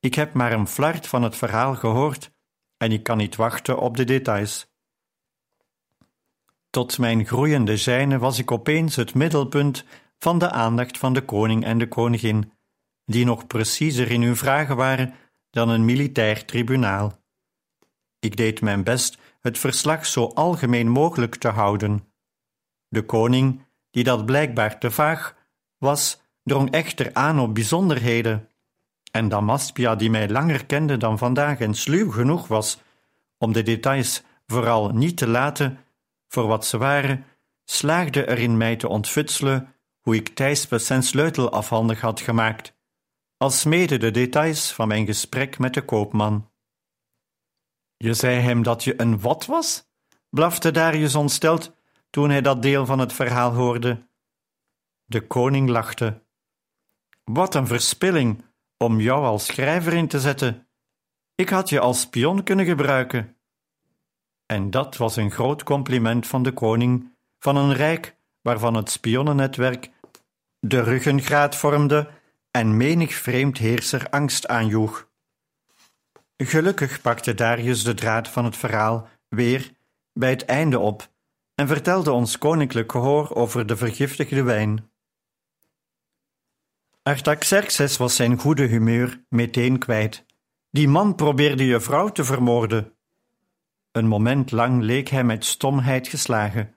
ik 0.00 0.14
heb 0.14 0.32
maar 0.32 0.52
een 0.52 0.66
flart 0.66 1.06
van 1.06 1.22
het 1.22 1.36
verhaal 1.36 1.74
gehoord 1.74 2.32
en 2.76 2.92
ik 2.92 3.02
kan 3.02 3.16
niet 3.16 3.36
wachten 3.36 3.78
op 3.78 3.96
de 3.96 4.04
details. 4.04 4.68
Tot 6.70 6.98
mijn 6.98 7.26
groeiende 7.26 7.76
zijne 7.76 8.18
was 8.18 8.38
ik 8.38 8.50
opeens 8.50 8.96
het 8.96 9.14
middelpunt 9.14 9.84
van 10.18 10.38
de 10.38 10.50
aandacht 10.50 10.98
van 10.98 11.12
de 11.12 11.24
koning 11.24 11.64
en 11.64 11.78
de 11.78 11.88
koningin, 11.88 12.52
die 13.04 13.24
nog 13.24 13.46
preciezer 13.46 14.10
in 14.10 14.22
hun 14.22 14.36
vragen 14.36 14.76
waren 14.76 15.14
dan 15.50 15.68
een 15.68 15.84
militair 15.84 16.44
tribunaal. 16.44 17.18
Ik 18.18 18.36
deed 18.36 18.60
mijn 18.60 18.84
best 18.84 19.18
het 19.40 19.58
verslag 19.58 20.06
zo 20.06 20.24
algemeen 20.26 20.88
mogelijk 20.88 21.34
te 21.34 21.48
houden. 21.48 22.12
De 22.88 23.04
koning, 23.04 23.62
die 23.90 24.04
dat 24.04 24.26
blijkbaar 24.26 24.78
te 24.78 24.90
vaag 24.90 25.34
was, 25.78 26.20
drong 26.42 26.70
echter 26.70 27.10
aan 27.12 27.40
op 27.40 27.54
bijzonderheden, 27.54 28.48
en 29.10 29.28
Damaspia, 29.28 29.94
die 29.94 30.10
mij 30.10 30.28
langer 30.28 30.66
kende 30.66 30.96
dan 30.96 31.18
vandaag 31.18 31.58
en 31.58 31.74
sluw 31.74 32.10
genoeg 32.10 32.46
was 32.46 32.78
om 33.38 33.52
de 33.52 33.62
details 33.62 34.22
vooral 34.46 34.88
niet 34.88 35.16
te 35.16 35.28
laten 35.28 35.78
voor 36.28 36.46
wat 36.46 36.66
ze 36.66 36.78
waren, 36.78 37.24
slaagde 37.64 38.28
erin 38.28 38.56
mij 38.56 38.76
te 38.76 38.88
ontfutselen 38.88 39.74
hoe 40.00 40.14
ik 40.14 40.28
Thijsbes 40.28 40.86
zijn 40.86 41.02
sleutel 41.02 41.50
afhandig 41.50 42.00
had 42.00 42.20
gemaakt, 42.20 42.74
als 43.42 43.64
mede 43.64 43.96
de 43.96 44.10
details 44.10 44.72
van 44.72 44.88
mijn 44.88 45.06
gesprek 45.06 45.58
met 45.58 45.74
de 45.74 45.84
koopman. 45.84 46.50
Je 47.96 48.14
zei 48.14 48.40
hem 48.40 48.62
dat 48.62 48.84
je 48.84 49.00
een 49.00 49.20
wat 49.20 49.46
was? 49.46 49.88
blafte 50.28 50.70
Darius 50.70 51.14
ontsteld 51.14 51.74
toen 52.10 52.30
hij 52.30 52.40
dat 52.40 52.62
deel 52.62 52.86
van 52.86 52.98
het 52.98 53.12
verhaal 53.12 53.52
hoorde. 53.52 54.08
De 55.04 55.26
koning 55.26 55.68
lachte. 55.68 56.22
Wat 57.24 57.54
een 57.54 57.66
verspilling 57.66 58.44
om 58.76 59.00
jou 59.00 59.24
als 59.24 59.46
schrijver 59.46 59.92
in 59.92 60.08
te 60.08 60.20
zetten. 60.20 60.68
Ik 61.34 61.48
had 61.48 61.68
je 61.68 61.80
als 61.80 62.00
spion 62.00 62.42
kunnen 62.42 62.66
gebruiken. 62.66 63.36
En 64.46 64.70
dat 64.70 64.96
was 64.96 65.16
een 65.16 65.30
groot 65.30 65.62
compliment 65.62 66.26
van 66.26 66.42
de 66.42 66.52
koning 66.52 67.16
van 67.38 67.56
een 67.56 67.72
rijk 67.72 68.16
waarvan 68.40 68.74
het 68.74 68.90
spionnennetwerk 68.90 69.90
de 70.58 70.82
ruggengraat 70.82 71.56
vormde 71.56 72.19
en 72.50 72.76
menig 72.76 73.14
vreemd 73.14 73.58
heerser 73.58 74.08
angst 74.08 74.48
aanjoeg. 74.48 75.08
Gelukkig 76.36 77.00
pakte 77.00 77.34
Darius 77.34 77.84
de 77.84 77.94
draad 77.94 78.28
van 78.28 78.44
het 78.44 78.56
verhaal 78.56 79.08
weer 79.28 79.72
bij 80.12 80.30
het 80.30 80.44
einde 80.44 80.78
op 80.78 81.10
en 81.54 81.66
vertelde 81.66 82.12
ons 82.12 82.38
koninklijk 82.38 82.92
gehoor 82.92 83.34
over 83.34 83.66
de 83.66 83.76
vergiftigde 83.76 84.42
wijn. 84.42 84.90
Artaxerxes 87.02 87.96
was 87.96 88.16
zijn 88.16 88.38
goede 88.38 88.66
humeur 88.66 89.24
meteen 89.28 89.78
kwijt. 89.78 90.24
Die 90.70 90.88
man 90.88 91.14
probeerde 91.14 91.66
je 91.66 91.80
vrouw 91.80 92.08
te 92.08 92.24
vermoorden. 92.24 92.92
Een 93.92 94.06
moment 94.06 94.50
lang 94.50 94.82
leek 94.82 95.08
hij 95.08 95.24
met 95.24 95.44
stomheid 95.44 96.08
geslagen. 96.08 96.74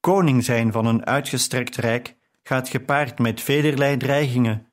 Koning 0.00 0.44
zijn 0.44 0.72
van 0.72 0.86
een 0.86 1.06
uitgestrekt 1.06 1.76
rijk 1.76 2.16
gaat 2.42 2.68
gepaard 2.68 3.18
met 3.18 3.40
velerlei 3.40 3.96
dreigingen, 3.96 4.67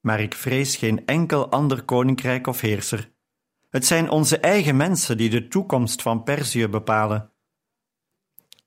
maar 0.00 0.20
ik 0.20 0.34
vrees 0.34 0.76
geen 0.76 1.06
enkel 1.06 1.50
ander 1.50 1.82
koninkrijk 1.82 2.46
of 2.46 2.60
heerser. 2.60 3.10
Het 3.70 3.86
zijn 3.86 4.10
onze 4.10 4.38
eigen 4.38 4.76
mensen 4.76 5.16
die 5.16 5.30
de 5.30 5.48
toekomst 5.48 6.02
van 6.02 6.22
Perzië 6.22 6.68
bepalen. 6.68 7.32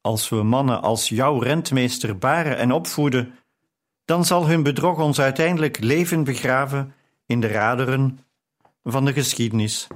Als 0.02 0.30
we 0.30 0.44
mannen 0.44 0.82
als 0.82 1.10
jouw 1.10 1.40
rentmeester 1.40 2.18
baren 2.18 2.58
en 2.58 2.72
opvoeden, 2.72 3.40
dan 4.06 4.26
zal 4.26 4.48
hun 4.48 4.64
bedrog 4.64 5.00
ons 5.00 5.20
uiteindelijk 5.20 5.80
leven 5.80 6.24
begraven 6.24 6.94
in 7.26 7.40
de 7.40 7.48
raderen 7.48 8.20
van 8.84 9.06
de 9.06 9.14
geschiedenis. 9.14 9.88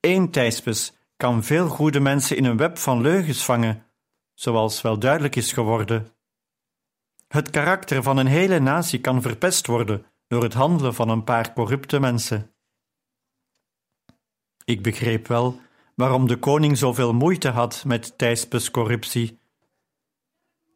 Eén 0.00 0.30
Thijspes 0.30 0.92
kan 1.16 1.44
veel 1.44 1.68
goede 1.68 2.00
mensen 2.00 2.36
in 2.36 2.44
een 2.44 2.56
web 2.56 2.78
van 2.78 3.00
leugens 3.00 3.44
vangen, 3.44 3.86
zoals 4.34 4.82
wel 4.82 4.98
duidelijk 4.98 5.36
is 5.36 5.52
geworden. 5.52 6.08
Het 7.28 7.50
karakter 7.50 8.02
van 8.02 8.16
een 8.16 8.26
hele 8.26 8.58
natie 8.58 9.00
kan 9.00 9.22
verpest 9.22 9.66
worden 9.66 10.06
door 10.28 10.42
het 10.42 10.54
handelen 10.54 10.94
van 10.94 11.08
een 11.08 11.24
paar 11.24 11.52
corrupte 11.52 12.00
mensen. 12.00 12.52
Ik 14.64 14.82
begreep 14.82 15.26
wel 15.26 15.60
waarom 15.94 16.26
de 16.26 16.36
koning 16.36 16.78
zoveel 16.78 17.14
moeite 17.14 17.48
had 17.48 17.84
met 17.86 18.18
Thijspes 18.18 18.70
corruptie. 18.70 19.38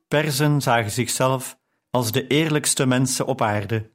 Perzen 0.08 0.60
zagen 0.60 0.90
zichzelf 0.90 1.58
als 1.90 2.12
de 2.12 2.26
eerlijkste 2.26 2.86
mensen 2.86 3.26
op 3.26 3.42
aarde. 3.42 3.90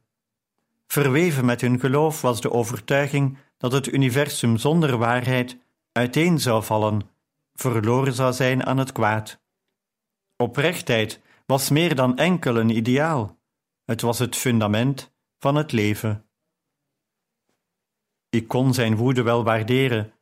Verweven 0.87 1.45
met 1.45 1.61
hun 1.61 1.79
geloof 1.79 2.21
was 2.21 2.41
de 2.41 2.51
overtuiging 2.51 3.37
dat 3.57 3.71
het 3.71 3.87
universum 3.87 4.57
zonder 4.57 4.97
waarheid 4.97 5.57
uiteen 5.91 6.39
zou 6.39 6.63
vallen, 6.63 7.09
verloren 7.53 8.13
zou 8.13 8.33
zijn 8.33 8.65
aan 8.65 8.77
het 8.77 8.91
kwaad. 8.91 9.39
Oprechtheid 10.35 11.21
was 11.45 11.69
meer 11.69 11.95
dan 11.95 12.17
enkel 12.17 12.57
een 12.57 12.77
ideaal, 12.77 13.37
het 13.85 14.01
was 14.01 14.19
het 14.19 14.35
fundament 14.35 15.11
van 15.39 15.55
het 15.55 15.71
leven. 15.71 16.29
Ik 18.29 18.47
kon 18.47 18.73
zijn 18.73 18.95
woede 18.95 19.21
wel 19.21 19.43
waarderen, 19.43 20.13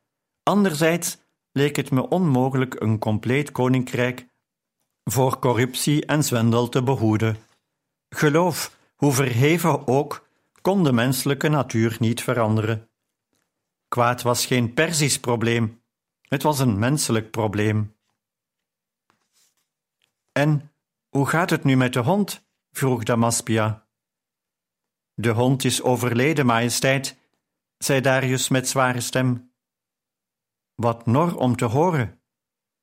anderzijds 0.42 1.18
leek 1.52 1.76
het 1.76 1.90
me 1.90 2.08
onmogelijk 2.08 2.80
een 2.80 2.98
compleet 2.98 3.52
koninkrijk 3.52 4.28
voor 5.04 5.38
corruptie 5.38 6.06
en 6.06 6.24
zwendel 6.24 6.68
te 6.68 6.82
behoeden. 6.82 7.36
Geloof, 8.08 8.76
hoe 8.96 9.12
verheven 9.12 9.86
ook, 9.86 10.28
kon 10.60 10.84
de 10.84 10.92
menselijke 10.92 11.48
natuur 11.48 11.96
niet 11.98 12.22
veranderen. 12.22 12.88
Kwaad 13.88 14.22
was 14.22 14.46
geen 14.46 14.74
Persisch 14.74 15.20
probleem, 15.20 15.82
het 16.20 16.42
was 16.42 16.58
een 16.58 16.78
menselijk 16.78 17.30
probleem. 17.30 17.96
En 20.32 20.72
hoe 21.08 21.26
gaat 21.26 21.50
het 21.50 21.64
nu 21.64 21.76
met 21.76 21.92
de 21.92 22.00
hond? 22.00 22.44
vroeg 22.70 23.02
Damaspia. 23.02 23.85
De 25.18 25.30
hond 25.30 25.64
is 25.64 25.82
overleden, 25.82 26.46
majesteit, 26.46 27.18
zei 27.78 28.00
Darius 28.00 28.48
met 28.48 28.68
zware 28.68 29.00
stem. 29.00 29.52
Wat 30.74 31.06
nor 31.06 31.36
om 31.36 31.56
te 31.56 31.64
horen. 31.64 32.20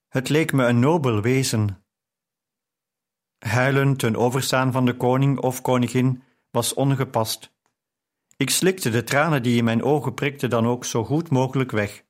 Het 0.07 0.29
leek 0.29 0.51
me 0.51 0.65
een 0.65 0.79
nobel 0.79 1.21
wezen. 1.21 1.85
Huilen 3.37 3.97
ten 3.97 4.15
overstaan 4.15 4.71
van 4.71 4.85
de 4.85 4.97
koning 4.97 5.39
of 5.39 5.61
koningin 5.61 6.23
was 6.51 6.73
ongepast. 6.73 7.53
Ik 8.37 8.49
slikte 8.49 8.89
de 8.89 9.03
tranen 9.03 9.43
die 9.43 9.57
in 9.57 9.63
mijn 9.63 9.83
ogen 9.83 10.13
prikten 10.13 10.49
dan 10.49 10.65
ook 10.67 10.85
zo 10.85 11.03
goed 11.03 11.29
mogelijk 11.29 11.71
weg. 11.71 12.05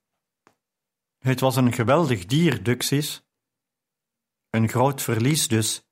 Het 1.18 1.40
was 1.40 1.56
een 1.56 1.74
geweldig 1.74 2.26
dier, 2.26 2.64
Duxis. 2.64 3.28
Een 4.50 4.70
groot 4.70 5.02
verlies 5.02 5.48
dus. 5.48 5.88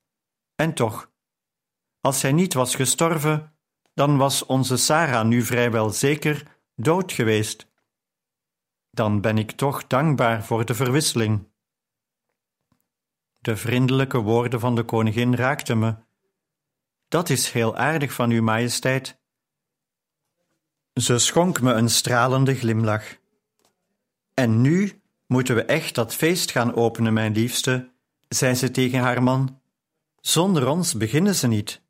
En 0.54 0.74
toch, 0.74 1.12
als 2.00 2.22
hij 2.22 2.32
niet 2.32 2.54
was 2.54 2.74
gestorven, 2.74 3.51
dan 3.94 4.16
was 4.16 4.46
onze 4.46 4.76
Sarah 4.76 5.26
nu 5.26 5.42
vrijwel 5.42 5.90
zeker 5.90 6.46
dood 6.76 7.12
geweest. 7.12 7.70
Dan 8.90 9.20
ben 9.20 9.38
ik 9.38 9.50
toch 9.50 9.86
dankbaar 9.86 10.44
voor 10.44 10.64
de 10.64 10.74
verwisseling. 10.74 11.50
De 13.38 13.56
vriendelijke 13.56 14.18
woorden 14.18 14.60
van 14.60 14.74
de 14.74 14.84
koningin 14.84 15.34
raakten 15.34 15.78
me. 15.78 15.94
Dat 17.08 17.28
is 17.28 17.50
heel 17.50 17.76
aardig 17.76 18.12
van 18.12 18.30
uw 18.30 18.42
majesteit. 18.42 19.20
Ze 20.94 21.18
schonk 21.18 21.60
me 21.60 21.72
een 21.72 21.90
stralende 21.90 22.54
glimlach. 22.54 23.16
En 24.34 24.60
nu 24.60 25.02
moeten 25.26 25.54
we 25.54 25.64
echt 25.64 25.94
dat 25.94 26.14
feest 26.14 26.50
gaan 26.50 26.74
openen, 26.74 27.12
mijn 27.12 27.32
liefste, 27.32 27.92
zei 28.28 28.54
ze 28.54 28.70
tegen 28.70 28.98
haar 28.98 29.22
man. 29.22 29.60
Zonder 30.20 30.68
ons 30.68 30.94
beginnen 30.96 31.34
ze 31.34 31.46
niet. 31.46 31.81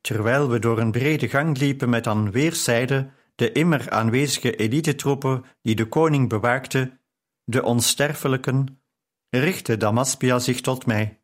Terwijl 0.00 0.48
we 0.48 0.58
door 0.58 0.78
een 0.78 0.90
brede 0.90 1.28
gang 1.28 1.58
liepen 1.58 1.88
met 1.88 2.06
aan 2.06 2.30
weerszijden 2.30 3.12
de 3.34 3.52
immer 3.52 3.90
aanwezige 3.90 4.56
elitetroepen 4.56 5.44
die 5.62 5.74
de 5.74 5.88
koning 5.88 6.28
bewaakten, 6.28 7.00
de 7.44 7.62
onsterfelijken, 7.62 8.82
richtte 9.30 9.76
Damaspia 9.76 10.38
zich 10.38 10.60
tot 10.60 10.86
mij. 10.86 11.20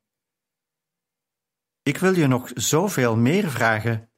Ik 1.82 1.98
wil 1.98 2.14
je 2.14 2.26
nog 2.26 2.50
zoveel 2.54 3.16
meer 3.16 3.50
vragen. 3.50 4.10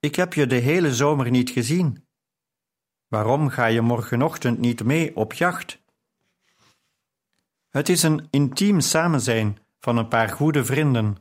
Ik 0.00 0.14
heb 0.14 0.34
je 0.34 0.46
de 0.46 0.54
hele 0.54 0.94
zomer 0.94 1.30
niet 1.30 1.50
gezien. 1.50 2.06
Waarom 3.08 3.48
ga 3.48 3.66
je 3.66 3.80
morgenochtend 3.80 4.58
niet 4.58 4.84
mee 4.84 5.16
op 5.16 5.32
jacht? 5.32 5.82
Het 7.68 7.88
is 7.88 8.02
een 8.02 8.26
intiem 8.30 8.80
samenzijn 8.80 9.58
van 9.80 9.96
een 9.96 10.08
paar 10.08 10.28
goede 10.28 10.64
vrienden, 10.64 11.16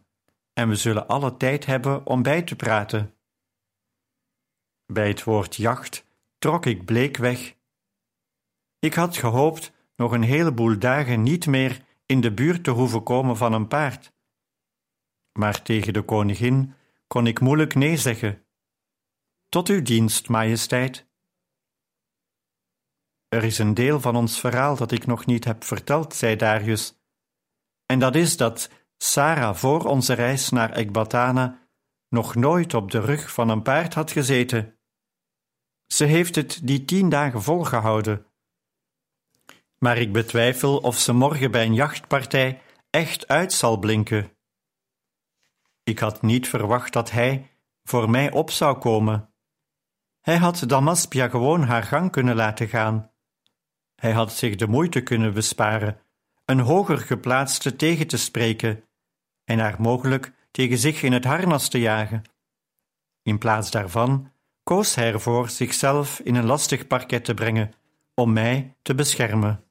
en 0.58 0.70
we 0.70 0.76
zullen 0.76 1.08
alle 1.08 1.38
tijd 1.38 1.66
hebben 1.66 2.06
om 2.06 2.22
bij 2.24 2.42
te 2.42 2.56
praten. 2.56 3.16
Bij 4.86 5.08
het 5.08 5.24
woord 5.24 5.56
jacht 5.56 6.06
trok 6.38 6.66
ik 6.66 6.86
bleek 6.86 7.18
weg. 7.18 7.56
Ik 8.80 8.94
had 8.94 9.18
gehoopt 9.18 9.72
nog 9.96 10.12
een 10.12 10.24
heleboel 10.24 10.80
dagen 10.80 11.22
niet 11.22 11.48
meer 11.48 11.86
in 12.06 12.22
de 12.22 12.34
buurt 12.34 12.64
te 12.64 12.72
hoeven 12.72 13.04
komen 13.04 13.38
van 13.38 13.54
een 13.54 13.68
paard. 13.68 14.14
Maar 15.32 15.62
tegen 15.62 15.94
de 15.94 16.02
koningin 16.02 16.74
kon 17.08 17.28
ik 17.28 17.40
moeilijk 17.40 17.76
nee 17.76 17.98
zeggen. 17.98 18.46
Tot 19.50 19.68
uw 19.68 19.82
dienst, 19.82 20.30
majesteit. 20.30 21.08
Er 23.28 23.44
is 23.44 23.58
een 23.60 23.74
deel 23.74 24.00
van 24.00 24.16
ons 24.16 24.40
verhaal 24.40 24.76
dat 24.76 24.92
ik 24.92 25.06
nog 25.06 25.26
niet 25.26 25.44
heb 25.44 25.64
verteld, 25.64 26.16
zei 26.16 26.36
Darius. 26.36 27.00
En 27.86 28.00
dat 28.00 28.16
is 28.16 28.38
dat 28.38 28.70
Sarah 28.98 29.56
voor 29.56 29.86
onze 29.86 30.14
reis 30.14 30.50
naar 30.50 30.72
Ekbatana 30.72 31.68
nog 32.10 32.36
nooit 32.36 32.74
op 32.74 32.92
de 32.92 33.00
rug 33.00 33.32
van 33.32 33.50
een 33.50 33.62
paard 33.62 33.94
had 33.94 34.12
gezeten. 34.12 34.78
Ze 35.88 36.06
heeft 36.06 36.36
het 36.36 36.60
die 36.64 36.86
tien 36.86 37.10
dagen 37.10 37.44
volgehouden. 37.44 38.26
Maar 39.78 39.98
ik 39.98 40.14
betwijfel 40.14 40.78
of 40.78 40.98
ze 40.98 41.14
morgen 41.14 41.52
bij 41.52 41.66
een 41.66 41.74
jachtpartij 41.74 42.62
echt 42.90 43.28
uit 43.28 43.54
zal 43.54 43.78
blinken. 43.78 44.32
Ik 45.84 46.00
had 46.00 46.22
niet 46.22 46.48
verwacht 46.48 46.94
dat 46.94 47.12
hij 47.12 47.50
voor 47.84 48.10
mij 48.10 48.32
op 48.32 48.52
zou 48.52 48.78
komen. 48.78 49.34
Hij 50.22 50.38
had 50.38 50.64
Damaspia 50.68 51.28
gewoon 51.28 51.64
haar 51.64 51.84
gang 51.84 52.12
kunnen 52.12 52.36
laten 52.36 52.68
gaan. 52.68 53.12
Hij 53.96 54.12
had 54.12 54.34
zich 54.34 54.56
de 54.56 54.68
moeite 54.68 55.02
kunnen 55.02 55.34
besparen 55.34 56.02
een 56.46 56.60
hoger 56.60 56.98
geplaatste 56.98 57.76
tegen 57.76 58.08
te 58.08 58.18
spreken 58.18 58.87
en 59.48 59.60
haar 59.60 59.76
mogelijk 59.80 60.34
tegen 60.52 60.78
zich 60.78 61.04
in 61.04 61.14
het 61.14 61.24
harnas 61.24 61.70
te 61.70 61.80
jagen. 61.80 62.22
In 63.22 63.38
plaats 63.38 63.72
daarvan 63.72 64.32
koos 64.64 64.96
hij 64.96 65.14
ervoor 65.14 65.50
zichzelf 65.50 66.20
in 66.20 66.36
een 66.36 66.46
lastig 66.46 66.88
parket 66.88 67.26
te 67.26 67.34
brengen 67.34 67.74
om 68.14 68.34
mij 68.34 68.76
te 68.82 68.96
beschermen. 68.96 69.64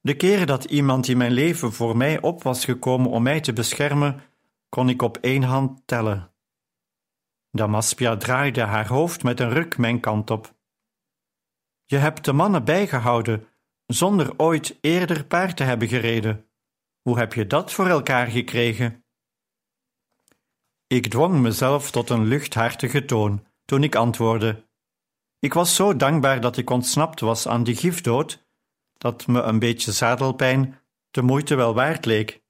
De 0.00 0.16
keren 0.16 0.46
dat 0.46 0.64
iemand 0.64 1.08
in 1.08 1.16
mijn 1.16 1.32
leven 1.32 1.72
voor 1.72 1.96
mij 1.96 2.20
op 2.20 2.42
was 2.42 2.64
gekomen 2.64 3.10
om 3.10 3.22
mij 3.22 3.40
te 3.40 3.52
beschermen, 3.52 4.20
kon 4.68 4.88
ik 4.88 5.02
op 5.02 5.16
één 5.16 5.42
hand 5.42 5.82
tellen. 5.84 6.30
Damaspia 7.50 8.16
draaide 8.16 8.62
haar 8.62 8.88
hoofd 8.88 9.22
met 9.22 9.40
een 9.40 9.50
ruk 9.50 9.78
mijn 9.78 10.00
kant 10.00 10.30
op. 10.30 10.54
Je 11.84 11.96
hebt 11.96 12.24
de 12.24 12.32
mannen 12.32 12.64
bijgehouden 12.64 13.46
zonder 13.86 14.32
ooit 14.36 14.78
eerder 14.80 15.24
paard 15.24 15.56
te 15.56 15.64
hebben 15.64 15.88
gereden. 15.88 16.46
Hoe 17.04 17.18
heb 17.18 17.32
je 17.32 17.46
dat 17.46 17.72
voor 17.72 17.86
elkaar 17.86 18.26
gekregen? 18.26 19.04
Ik 20.86 21.06
dwong 21.06 21.40
mezelf 21.40 21.90
tot 21.90 22.10
een 22.10 22.24
luchthartige 22.24 23.04
toon 23.04 23.46
toen 23.64 23.82
ik 23.82 23.94
antwoordde. 23.94 24.68
Ik 25.38 25.54
was 25.54 25.74
zo 25.74 25.96
dankbaar 25.96 26.40
dat 26.40 26.56
ik 26.56 26.70
ontsnapt 26.70 27.20
was 27.20 27.48
aan 27.48 27.64
die 27.64 27.76
gifdood, 27.76 28.46
dat 28.92 29.26
me 29.26 29.40
een 29.40 29.58
beetje 29.58 29.92
zadelpijn 29.92 30.80
de 31.10 31.22
moeite 31.22 31.54
wel 31.54 31.74
waard 31.74 32.04
leek. 32.04 32.42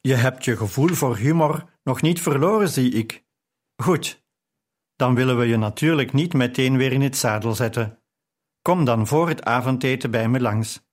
Je 0.00 0.14
hebt 0.14 0.44
je 0.44 0.56
gevoel 0.56 0.88
voor 0.88 1.16
humor 1.16 1.78
nog 1.82 2.02
niet 2.02 2.20
verloren, 2.20 2.68
zie 2.68 2.92
ik. 2.92 3.24
Goed, 3.82 4.24
dan 4.96 5.14
willen 5.14 5.38
we 5.38 5.46
je 5.46 5.56
natuurlijk 5.56 6.12
niet 6.12 6.32
meteen 6.32 6.76
weer 6.76 6.92
in 6.92 7.02
het 7.02 7.16
zadel 7.16 7.54
zetten. 7.54 8.02
Kom 8.62 8.84
dan 8.84 9.06
voor 9.06 9.28
het 9.28 9.44
avondeten 9.44 10.10
bij 10.10 10.28
me 10.28 10.40
langs. 10.40 10.87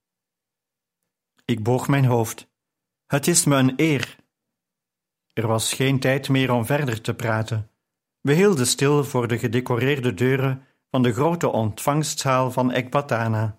Ik 1.46 1.62
boog 1.62 1.88
mijn 1.88 2.04
hoofd. 2.04 2.48
Het 3.06 3.26
is 3.26 3.44
me 3.44 3.56
een 3.56 3.72
eer. 3.76 4.16
Er 5.32 5.46
was 5.46 5.72
geen 5.72 6.00
tijd 6.00 6.28
meer 6.28 6.52
om 6.52 6.66
verder 6.66 7.00
te 7.00 7.14
praten. 7.14 7.70
We 8.20 8.32
hielden 8.32 8.66
stil 8.66 9.04
voor 9.04 9.28
de 9.28 9.38
gedecoreerde 9.38 10.14
deuren 10.14 10.66
van 10.90 11.02
de 11.02 11.12
grote 11.12 11.48
ontvangstzaal 11.48 12.50
van 12.50 12.72
Ekbatana. 12.72 13.58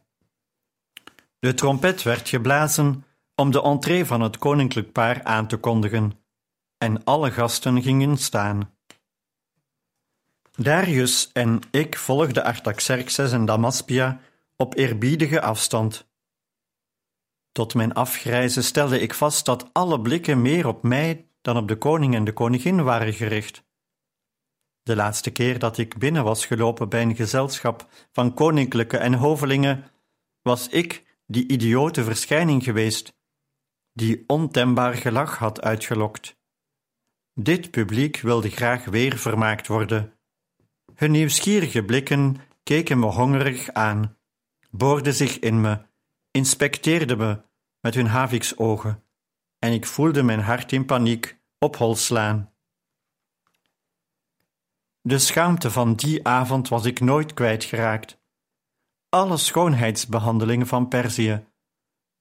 De 1.40 1.54
trompet 1.54 2.04
werd 2.04 2.30
geblazen 2.30 3.06
om 3.36 3.52
de 3.52 3.62
entree 3.62 4.06
van 4.06 4.22
het 4.22 4.38
koninklijk 4.38 4.92
paar 4.92 5.24
aan 5.24 5.48
te 5.48 5.58
kondigen, 5.58 6.20
en 6.78 7.04
alle 7.04 7.32
gasten 7.32 7.82
gingen 7.82 8.18
staan. 8.18 8.74
Darius 10.56 11.30
en 11.34 11.60
ik 11.72 11.98
volgden 11.98 12.44
Artaxerxes 12.44 13.32
en 13.32 13.46
Damaspia 13.46 14.20
op 14.56 14.76
eerbiedige 14.76 15.42
afstand. 15.42 16.08
Tot 17.58 17.74
mijn 17.74 17.94
afgrijzen 17.94 18.64
stelde 18.64 19.00
ik 19.00 19.14
vast 19.14 19.46
dat 19.46 19.70
alle 19.74 20.02
blikken 20.02 20.42
meer 20.42 20.68
op 20.68 20.84
mij 20.84 21.28
dan 21.42 21.58
op 21.58 21.68
de 21.68 21.78
koning 21.78 22.16
en 22.16 22.24
de 22.24 22.34
koningin 22.34 22.84
waren 22.84 23.14
gericht. 23.14 23.64
De 24.84 24.96
laatste 24.96 25.32
keer 25.32 25.60
dat 25.60 25.78
ik 25.78 25.98
binnen 25.98 26.24
was 26.24 26.46
gelopen 26.46 26.90
bij 26.90 27.02
een 27.02 27.16
gezelschap 27.16 27.88
van 28.12 28.34
koninklijke 28.34 28.98
en 28.98 29.14
hovelingen, 29.14 29.84
was 30.42 30.68
ik 30.68 31.18
die 31.26 31.48
idiote 31.48 32.04
verschijning 32.04 32.64
geweest, 32.64 33.18
die 33.94 34.24
ontembaar 34.28 34.94
gelach 34.94 35.38
had 35.38 35.62
uitgelokt. 35.62 36.38
Dit 37.34 37.72
publiek 37.72 38.20
wilde 38.20 38.50
graag 38.50 38.86
weer 38.86 39.18
vermaakt 39.18 39.68
worden 39.68 40.14
hun 40.96 41.12
nieuwsgierige 41.12 41.84
blikken 41.84 42.38
keken 42.64 43.00
me 43.00 43.06
hongerig 43.06 43.72
aan, 43.74 44.18
boorden 44.70 45.14
zich 45.14 45.40
in 45.40 45.62
me, 45.62 45.86
inspecteerden 46.38 47.18
me 47.18 47.42
met 47.80 47.94
hun 47.96 48.08
haviksogen, 48.08 49.04
en 49.60 49.74
ik 49.74 49.86
voelde 49.86 50.24
mijn 50.24 50.40
hart 50.40 50.72
in 50.72 50.86
paniek 50.86 51.38
op 51.60 51.76
hol 51.76 51.96
slaan. 51.96 52.52
De 55.02 55.20
schaamte 55.20 55.72
van 55.72 55.94
die 55.96 56.28
avond 56.28 56.68
was 56.68 56.86
ik 56.86 57.00
nooit 57.00 57.34
kwijtgeraakt. 57.34 58.20
Alle 59.10 59.38
schoonheidsbehandelingen 59.38 60.68
van 60.68 60.88
Perzië, 60.88 61.46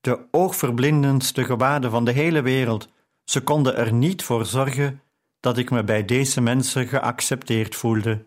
de 0.01 0.29
oogverblindendste 0.31 1.45
gewaden 1.45 1.91
van 1.91 2.05
de 2.05 2.13
hele 2.13 2.43
wereld, 2.43 2.89
ze 3.25 3.43
konden 3.43 3.77
er 3.77 3.93
niet 3.93 4.23
voor 4.23 4.47
zorgen 4.47 5.03
dat 5.41 5.59
ik 5.59 5.71
me 5.71 5.85
bij 5.85 6.05
deze 6.05 6.41
mensen 6.41 6.87
geaccepteerd 6.87 7.75
voelde. 7.75 8.27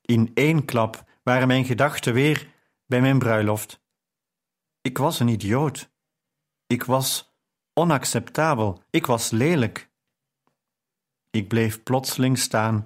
In 0.00 0.30
één 0.34 0.64
klap 0.64 1.04
waren 1.22 1.46
mijn 1.46 1.64
gedachten 1.64 2.12
weer 2.14 2.48
bij 2.86 3.00
mijn 3.00 3.18
bruiloft. 3.18 3.84
Ik 4.86 4.98
was 4.98 5.20
een 5.20 5.28
idioot. 5.28 5.90
Ik 6.66 6.84
was 6.84 7.36
onacceptabel. 7.74 8.82
Ik 8.90 9.06
was 9.06 9.30
lelijk. 9.30 9.90
Ik 11.30 11.48
bleef 11.48 11.82
plotseling 11.82 12.38
staan 12.38 12.84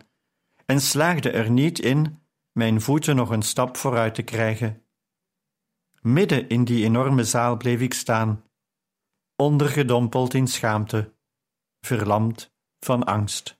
en 0.66 0.80
slaagde 0.80 1.30
er 1.30 1.50
niet 1.50 1.78
in 1.78 2.22
mijn 2.52 2.80
voeten 2.80 3.16
nog 3.16 3.30
een 3.30 3.42
stap 3.42 3.76
vooruit 3.76 4.14
te 4.14 4.22
krijgen. 4.22 4.84
Midden 6.00 6.48
in 6.48 6.64
die 6.64 6.84
enorme 6.84 7.24
zaal 7.24 7.56
bleef 7.56 7.80
ik 7.80 7.94
staan, 7.94 8.44
ondergedompeld 9.36 10.34
in 10.34 10.46
schaamte, 10.46 11.14
verlamd 11.80 12.52
van 12.78 13.04
angst. 13.04 13.59